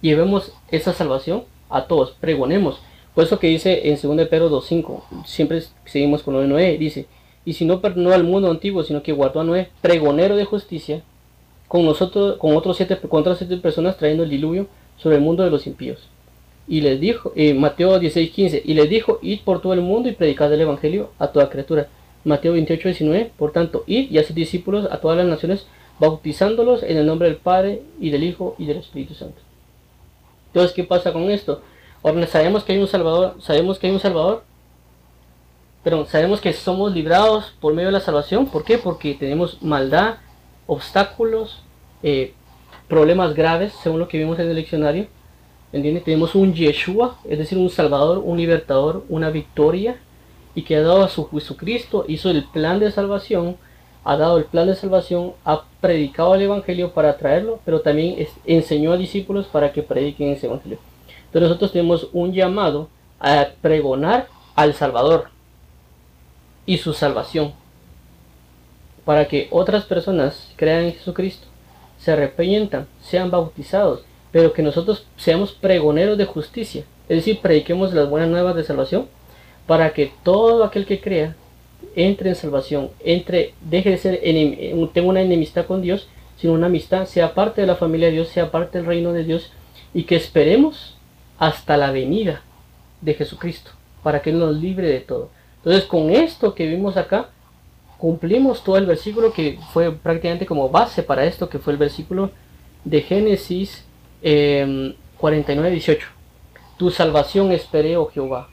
[0.00, 2.80] llevemos esa salvación a todos, pregonemos.
[3.14, 7.06] Por eso que dice en 2 Pedro 2.5, siempre seguimos con lo de Noé, dice,
[7.44, 11.02] y si no perdonó al mundo antiguo, sino que guardó a Noé, pregonero de justicia,
[11.66, 14.66] con nosotros, con otros siete, con otras siete personas trayendo el diluvio
[14.96, 16.08] sobre el mundo de los impíos.
[16.66, 20.12] Y les dijo, eh, Mateo 16.15, y les dijo, id por todo el mundo y
[20.12, 21.88] predicad el evangelio a toda criatura.
[22.24, 25.66] Mateo 28.19, por tanto, id y haced discípulos a todas las naciones,
[25.98, 29.40] bautizándolos en el nombre del Padre y del Hijo y del Espíritu Santo.
[30.48, 31.62] Entonces, ¿qué pasa con esto?
[32.02, 34.44] Ahora sabemos que hay un Salvador, sabemos que hay un Salvador,
[35.82, 38.46] pero sabemos que somos librados por medio de la salvación.
[38.46, 38.78] ¿Por qué?
[38.78, 40.16] Porque tenemos maldad,
[40.66, 41.62] obstáculos,
[42.02, 42.34] eh,
[42.88, 45.06] problemas graves, según lo que vimos en el diccionario.
[45.72, 46.04] ¿Entiendes?
[46.04, 49.98] Tenemos un Yeshua, es decir, un Salvador, un Libertador, una victoria,
[50.54, 53.56] y que ha dado a su Jesucristo, hizo el plan de salvación,
[54.08, 58.92] ha dado el plan de salvación, ha predicado el Evangelio para traerlo, pero también enseñó
[58.92, 60.78] a discípulos para que prediquen ese Evangelio.
[61.26, 62.88] Entonces nosotros tenemos un llamado
[63.20, 65.28] a pregonar al Salvador
[66.64, 67.52] y su salvación.
[69.04, 71.46] Para que otras personas crean en Jesucristo,
[71.98, 76.82] se arrepientan, sean bautizados, pero que nosotros seamos pregoneros de justicia.
[77.10, 79.06] Es decir, prediquemos las buenas nuevas de salvación
[79.66, 81.36] para que todo aquel que crea
[81.94, 84.20] entre en salvación, entre, deje de ser,
[84.92, 88.28] tenga una enemistad con Dios, sino una amistad, sea parte de la familia de Dios,
[88.28, 89.50] sea parte del reino de Dios
[89.92, 90.96] y que esperemos
[91.38, 92.42] hasta la venida
[93.00, 93.72] de Jesucristo,
[94.02, 95.30] para que Él nos libre de todo.
[95.56, 97.30] Entonces, con esto que vimos acá,
[97.96, 102.30] cumplimos todo el versículo que fue prácticamente como base para esto, que fue el versículo
[102.84, 103.84] de Génesis
[104.20, 106.06] 49, em, 18.
[106.76, 108.48] Tu salvación esperé, oh Jehová,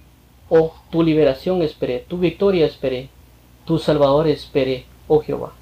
[0.50, 3.10] o tu liberación esperé, tu victoria esperé,
[3.66, 5.54] tu salvador esperé, oh Jehová.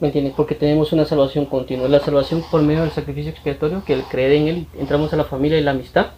[0.00, 0.34] ¿Me entiendes?
[0.36, 1.88] Porque tenemos una salvación continua.
[1.88, 5.24] La salvación por medio del sacrificio expiatorio, que el creer en Él, entramos a la
[5.24, 6.08] familia y la amistad.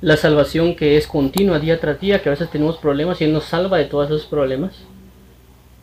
[0.00, 3.32] La salvación que es continua día tras día, que a veces tenemos problemas y Él
[3.32, 4.74] nos salva de todos esos problemas.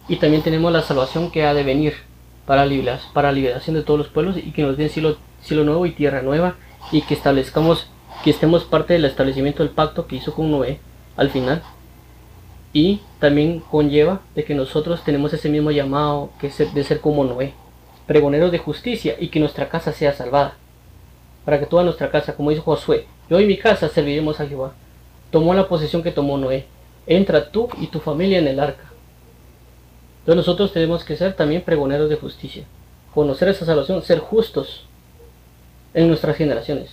[0.07, 1.95] Y también tenemos la salvación que ha de venir
[2.45, 2.67] para,
[3.13, 6.21] para liberación de todos los pueblos y que nos den cielo, cielo nuevo y tierra
[6.21, 6.55] nueva
[6.91, 7.87] y que establezcamos,
[8.23, 10.79] que estemos parte del establecimiento del pacto que hizo con Noé
[11.17, 11.63] al final
[12.73, 17.23] y también conlleva de que nosotros tenemos ese mismo llamado que es de ser como
[17.23, 17.53] Noé,
[18.07, 20.55] pregoneros de justicia y que nuestra casa sea salvada.
[21.45, 24.73] Para que toda nuestra casa, como dijo Josué, yo y mi casa serviremos a Jehová.
[25.31, 26.65] Tomó la posesión que tomó Noé.
[27.07, 28.91] Entra tú y tu familia en el arca.
[30.19, 32.65] Entonces nosotros tenemos que ser también pregoneros de justicia.
[33.13, 34.85] Conocer esa salvación, ser justos
[35.93, 36.91] en nuestras generaciones.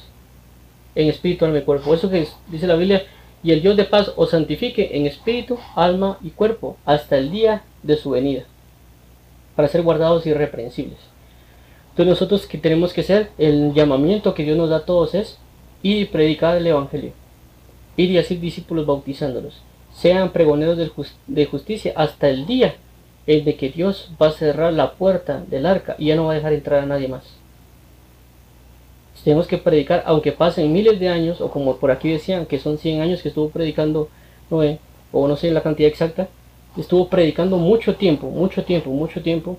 [0.94, 1.94] En espíritu, alma y cuerpo.
[1.94, 3.04] Eso que dice la Biblia,
[3.42, 7.62] y el Dios de paz os santifique en espíritu, alma y cuerpo hasta el día
[7.82, 8.44] de su venida,
[9.54, 10.98] para ser guardados irreprensibles.
[11.90, 15.38] Entonces nosotros que tenemos que ser, el llamamiento que Dios nos da a todos es
[15.82, 17.12] ir y predicar el Evangelio,
[17.96, 19.60] ir y hacer discípulos bautizándolos,
[19.92, 20.78] sean pregoneros
[21.26, 22.76] de justicia hasta el día
[23.26, 26.32] en de que Dios va a cerrar la puerta del arca y ya no va
[26.32, 27.37] a dejar entrar a nadie más
[29.28, 32.78] tenemos que predicar, aunque pasen miles de años, o como por aquí decían, que son
[32.78, 34.08] 100 años que estuvo predicando
[34.48, 34.78] Noé,
[35.12, 36.30] o no sé la cantidad exacta,
[36.78, 39.58] estuvo predicando mucho tiempo, mucho tiempo, mucho tiempo,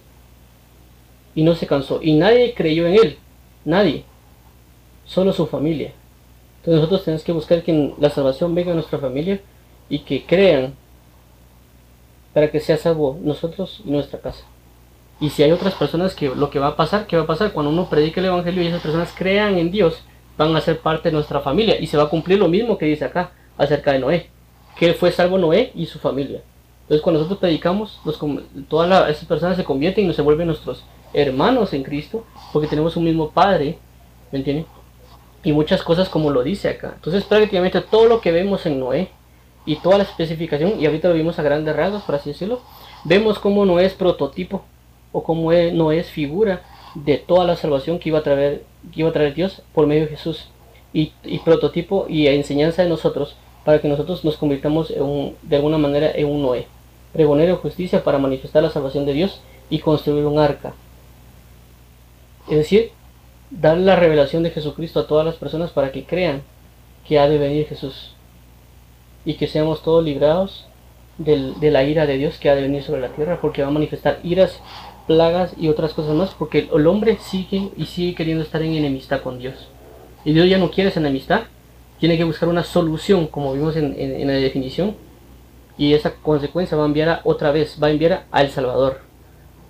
[1.36, 2.00] y no se cansó.
[2.02, 3.18] Y nadie creyó en él,
[3.64, 4.06] nadie,
[5.06, 5.94] solo su familia.
[6.62, 9.40] Entonces nosotros tenemos que buscar que la salvación venga a nuestra familia
[9.88, 10.74] y que crean
[12.34, 14.46] para que sea salvo nosotros y nuestra casa.
[15.22, 17.52] Y si hay otras personas que lo que va a pasar, ¿qué va a pasar?
[17.52, 20.02] Cuando uno predica el Evangelio y esas personas crean en Dios,
[20.38, 22.86] van a ser parte de nuestra familia y se va a cumplir lo mismo que
[22.86, 24.30] dice acá acerca de Noé,
[24.78, 26.42] que fue salvo Noé y su familia.
[26.84, 28.00] Entonces cuando nosotros predicamos,
[28.70, 33.04] todas esas personas se convierten y se vuelven nuestros hermanos en Cristo, porque tenemos un
[33.04, 33.78] mismo Padre,
[34.32, 34.66] ¿me entienden?
[35.44, 36.94] Y muchas cosas como lo dice acá.
[36.96, 39.10] Entonces prácticamente todo lo que vemos en Noé
[39.66, 42.62] y toda la especificación, y ahorita lo vimos a grandes rasgos, por así decirlo,
[43.04, 44.64] vemos cómo no es prototipo
[45.12, 46.62] o cómo no es figura
[46.96, 50.04] de toda la salvación que iba a traer, que iba a traer Dios por medio
[50.04, 50.50] de Jesús.
[50.92, 51.12] Y,
[51.46, 54.92] prototipo y enseñanza de nosotros para que nosotros nos convirtamos
[55.42, 56.68] de alguna manera en un Noé.
[57.14, 60.74] Pregonero de justicia para manifestar la salvación de Dios y construir un arca.
[62.50, 62.92] Es decir,
[63.52, 66.42] dar la revelación de Jesucristo a todas las personas para que crean
[67.08, 68.16] que ha de venir Jesús.
[69.26, 70.66] Y que seamos todos librados
[71.20, 73.72] de la ira de Dios que ha de venir sobre la tierra, porque va a
[73.72, 74.60] manifestar iras
[75.10, 79.24] plagas y otras cosas más, porque el hombre sigue y sigue queriendo estar en enemistad
[79.24, 79.68] con Dios.
[80.24, 81.46] Y Dios ya no quiere esa enemistad,
[82.00, 84.96] tiene que buscar una solución, como vimos en, la definición,
[85.80, 89.00] y esa consecuencia va a enviar otra vez, va a enviar al Salvador.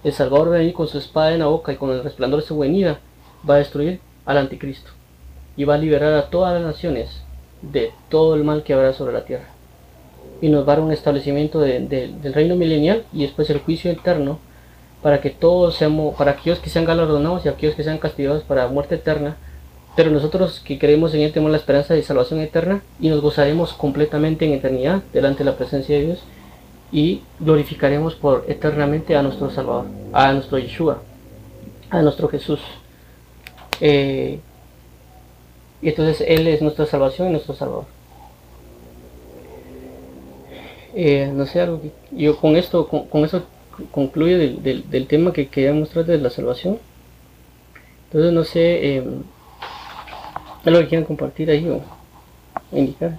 [0.03, 2.41] El Salvador va a venir con su espada en la boca y con el resplandor
[2.41, 2.99] de su venida
[3.49, 4.91] va a destruir al anticristo
[5.55, 7.23] y va a liberar a todas las naciones
[7.61, 9.47] de todo el mal que habrá sobre la tierra.
[10.41, 14.39] Y nos va a dar un establecimiento del reino milenial y después el juicio eterno
[15.01, 18.67] para que todos seamos, para aquellos que sean galardonados y aquellos que sean castigados para
[18.67, 19.37] muerte eterna,
[19.95, 23.73] pero nosotros que creemos en Él tenemos la esperanza de salvación eterna y nos gozaremos
[23.73, 26.23] completamente en eternidad delante de la presencia de Dios
[26.91, 31.01] y glorificaremos por eternamente a nuestro Salvador, a nuestro Yeshua,
[31.89, 32.59] a nuestro Jesús.
[33.81, 34.39] Eh,
[35.81, 37.85] y entonces Él es nuestra salvación y nuestro Salvador.
[40.95, 43.43] Eh, no sé, algo que yo con esto, con, con eso
[43.91, 46.79] concluye del, del, tema que quería mostrar de la salvación.
[48.05, 49.03] Entonces no sé, eh,
[50.65, 51.81] algo que quieran compartir ahí o
[52.71, 53.17] indicar.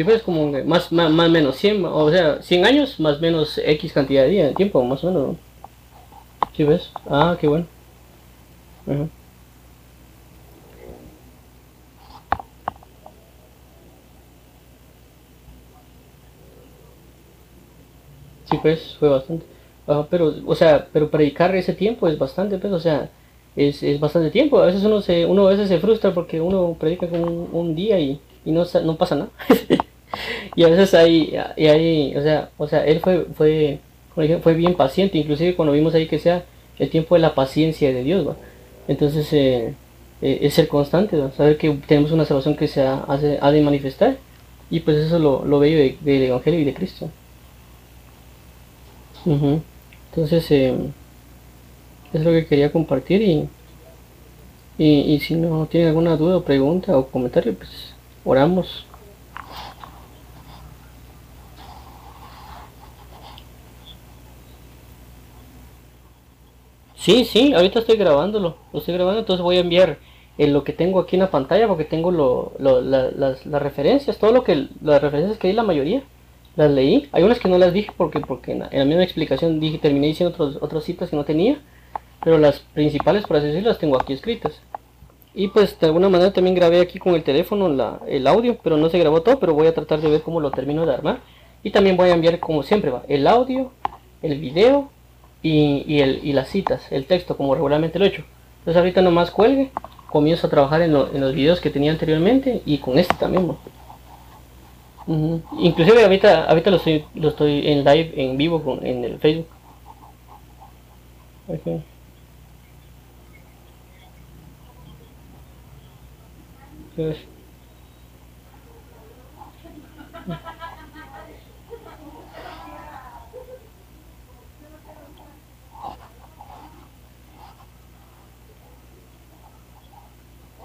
[0.00, 3.92] Si pues como más, más, más menos 100, o sea, 100 años más menos X
[3.92, 5.36] cantidad de días, tiempo, más o menos.
[6.56, 6.90] si ves?
[7.06, 7.66] Ah, qué bueno.
[18.50, 19.44] Sí, pues, fue bastante.
[20.10, 23.10] pero, o sea, pero predicar ese tiempo es bastante, pues, o sea,
[23.56, 24.58] es, es bastante tiempo.
[24.60, 27.74] A veces uno se, uno a veces se frustra porque uno predica con un, un
[27.74, 29.30] día y, y no, no pasa nada.
[30.60, 33.80] y a veces hay, y hay, o sea, o sea, él fue, fue,
[34.42, 36.44] fue bien paciente, inclusive cuando vimos ahí que sea
[36.78, 38.36] el tiempo de la paciencia de Dios,
[38.86, 39.72] Entonces, eh,
[40.20, 44.18] eh, es ser constante, saber que tenemos una salvación que se ha, ha de manifestar,
[44.70, 47.08] y pues eso lo, lo bello del Evangelio y de Cristo.
[50.10, 50.74] Entonces, eh,
[52.12, 53.48] es lo que quería compartir y,
[54.76, 57.94] y, y si no tienen alguna duda o pregunta o comentario, pues
[58.26, 58.84] oramos.
[67.00, 69.96] Sí, sí, ahorita estoy grabándolo, lo estoy grabando, entonces voy a enviar
[70.36, 74.44] en lo que tengo aquí en la pantalla porque tengo lo, las, referencias, todo lo
[74.44, 76.02] que las referencias que di la mayoría
[76.56, 77.08] las leí.
[77.12, 80.34] Hay unas que no las dije porque porque en la, misma explicación dije terminé diciendo
[80.34, 81.62] otros, otras citas que no tenía,
[82.22, 84.60] pero las principales por así decirlo las tengo aquí escritas.
[85.34, 88.76] Y pues de alguna manera también grabé aquí con el teléfono la, el audio, pero
[88.76, 91.20] no se grabó todo, pero voy a tratar de ver cómo lo termino de armar.
[91.62, 93.70] Y también voy a enviar como siempre va, el audio,
[94.20, 94.90] el video
[95.42, 98.24] y, y, el, y las citas, el texto, como regularmente lo he hecho.
[98.60, 99.70] Entonces ahorita nomás cuelgue,
[100.10, 103.56] comienzo a trabajar en, en los videos que tenía anteriormente y con este también.
[105.58, 109.46] Inclusive ahorita, ahorita lo, estoy, lo estoy en live, en vivo con, en el Facebook.
[111.48, 111.82] Okay.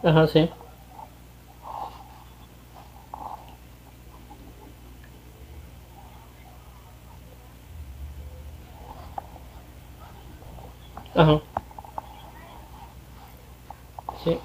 [0.06, 0.50] Ajá, sí.
[11.16, 11.42] Ajá.
[14.24, 14.40] Sí.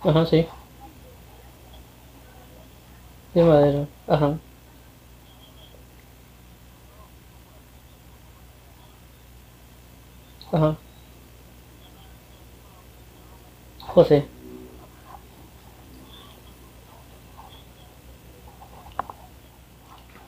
[0.00, 0.46] Ajá, sí.
[3.34, 3.88] De madera.
[4.06, 4.38] Ajá.
[10.52, 10.78] Ajá.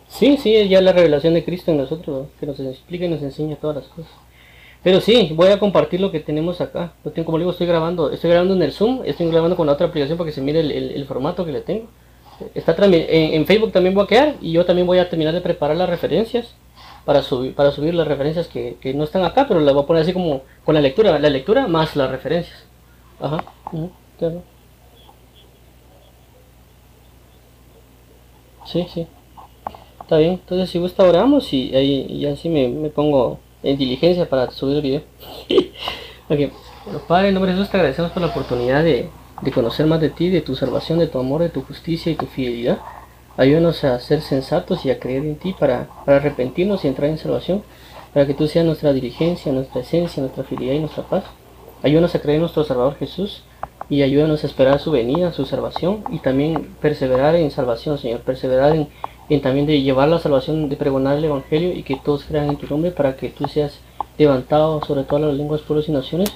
[0.08, 3.22] Sí, sí, es ya la revelación de Cristo en nosotros, que nos explica y nos
[3.22, 4.12] enseña todas las cosas.
[4.82, 6.92] Pero sí, voy a compartir lo que tenemos acá.
[7.24, 10.18] Como digo, estoy grabando, estoy grabando en el Zoom, estoy grabando con la otra aplicación
[10.18, 11.86] para que se mire el, formato que le tengo.
[12.54, 15.42] Está en, en, Facebook también voy a quedar y yo también voy a terminar de
[15.42, 16.54] preparar las referencias
[17.04, 20.02] para subir, para subir las referencias que, no están acá, pero las voy a poner
[20.02, 22.69] así como con la lectura, la lectura más las referencias.
[23.20, 23.44] Ajá,
[24.18, 24.42] claro.
[28.64, 29.06] Sí, sí.
[30.00, 34.28] Está bien, entonces si gusta oramos y ahí y así me, me pongo en diligencia
[34.28, 35.02] para subir el video.
[36.28, 39.08] ok, Padre, en nombre de Jesús te agradecemos por la oportunidad de,
[39.42, 42.16] de conocer más de ti, de tu salvación, de tu amor, de tu justicia y
[42.16, 42.78] tu fidelidad.
[43.36, 47.18] Ayúdanos a ser sensatos y a creer en ti para, para arrepentirnos y entrar en
[47.18, 47.62] salvación,
[48.12, 51.24] para que tú seas nuestra diligencia, nuestra esencia, nuestra fidelidad y nuestra paz.
[51.82, 53.42] Ayúdanos a creer en nuestro Salvador Jesús
[53.88, 58.76] y ayúdanos a esperar su venida, su salvación y también perseverar en salvación, Señor, perseverar
[58.76, 62.56] en, también de llevar la salvación, de pregonar el Evangelio y que todos crean en
[62.56, 63.80] tu nombre para que tú seas
[64.18, 66.30] levantado sobre todas las lenguas, pueblos y naciones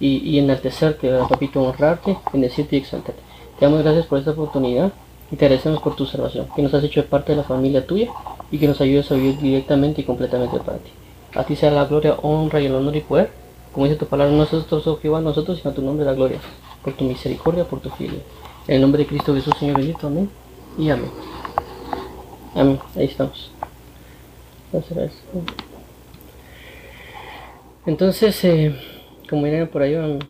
[0.00, 3.22] y, y enaltecerte, papito, honrarte, bendecirte y exaltarte.
[3.58, 4.92] Te damos gracias por esta oportunidad
[5.30, 8.08] y te agradecemos por tu salvación, que nos has hecho parte de la familia tuya
[8.50, 10.90] y que nos ayudes a vivir directamente y completamente para ti.
[11.34, 13.30] A ti sea la gloria, honra y el honor y poder,
[13.72, 16.38] como dice tu palabra, nosotros, oh Jehová, nosotros, sino a tu nombre la gloria,
[16.82, 18.22] por tu misericordia, por tu fidelidad.
[18.66, 20.30] En el nombre de Cristo Jesús, Señor bendito, amén
[20.76, 21.10] y amén.
[22.54, 23.50] Amén, ahí estamos.
[27.86, 28.74] Entonces, eh,
[29.28, 30.18] como miren por ahí,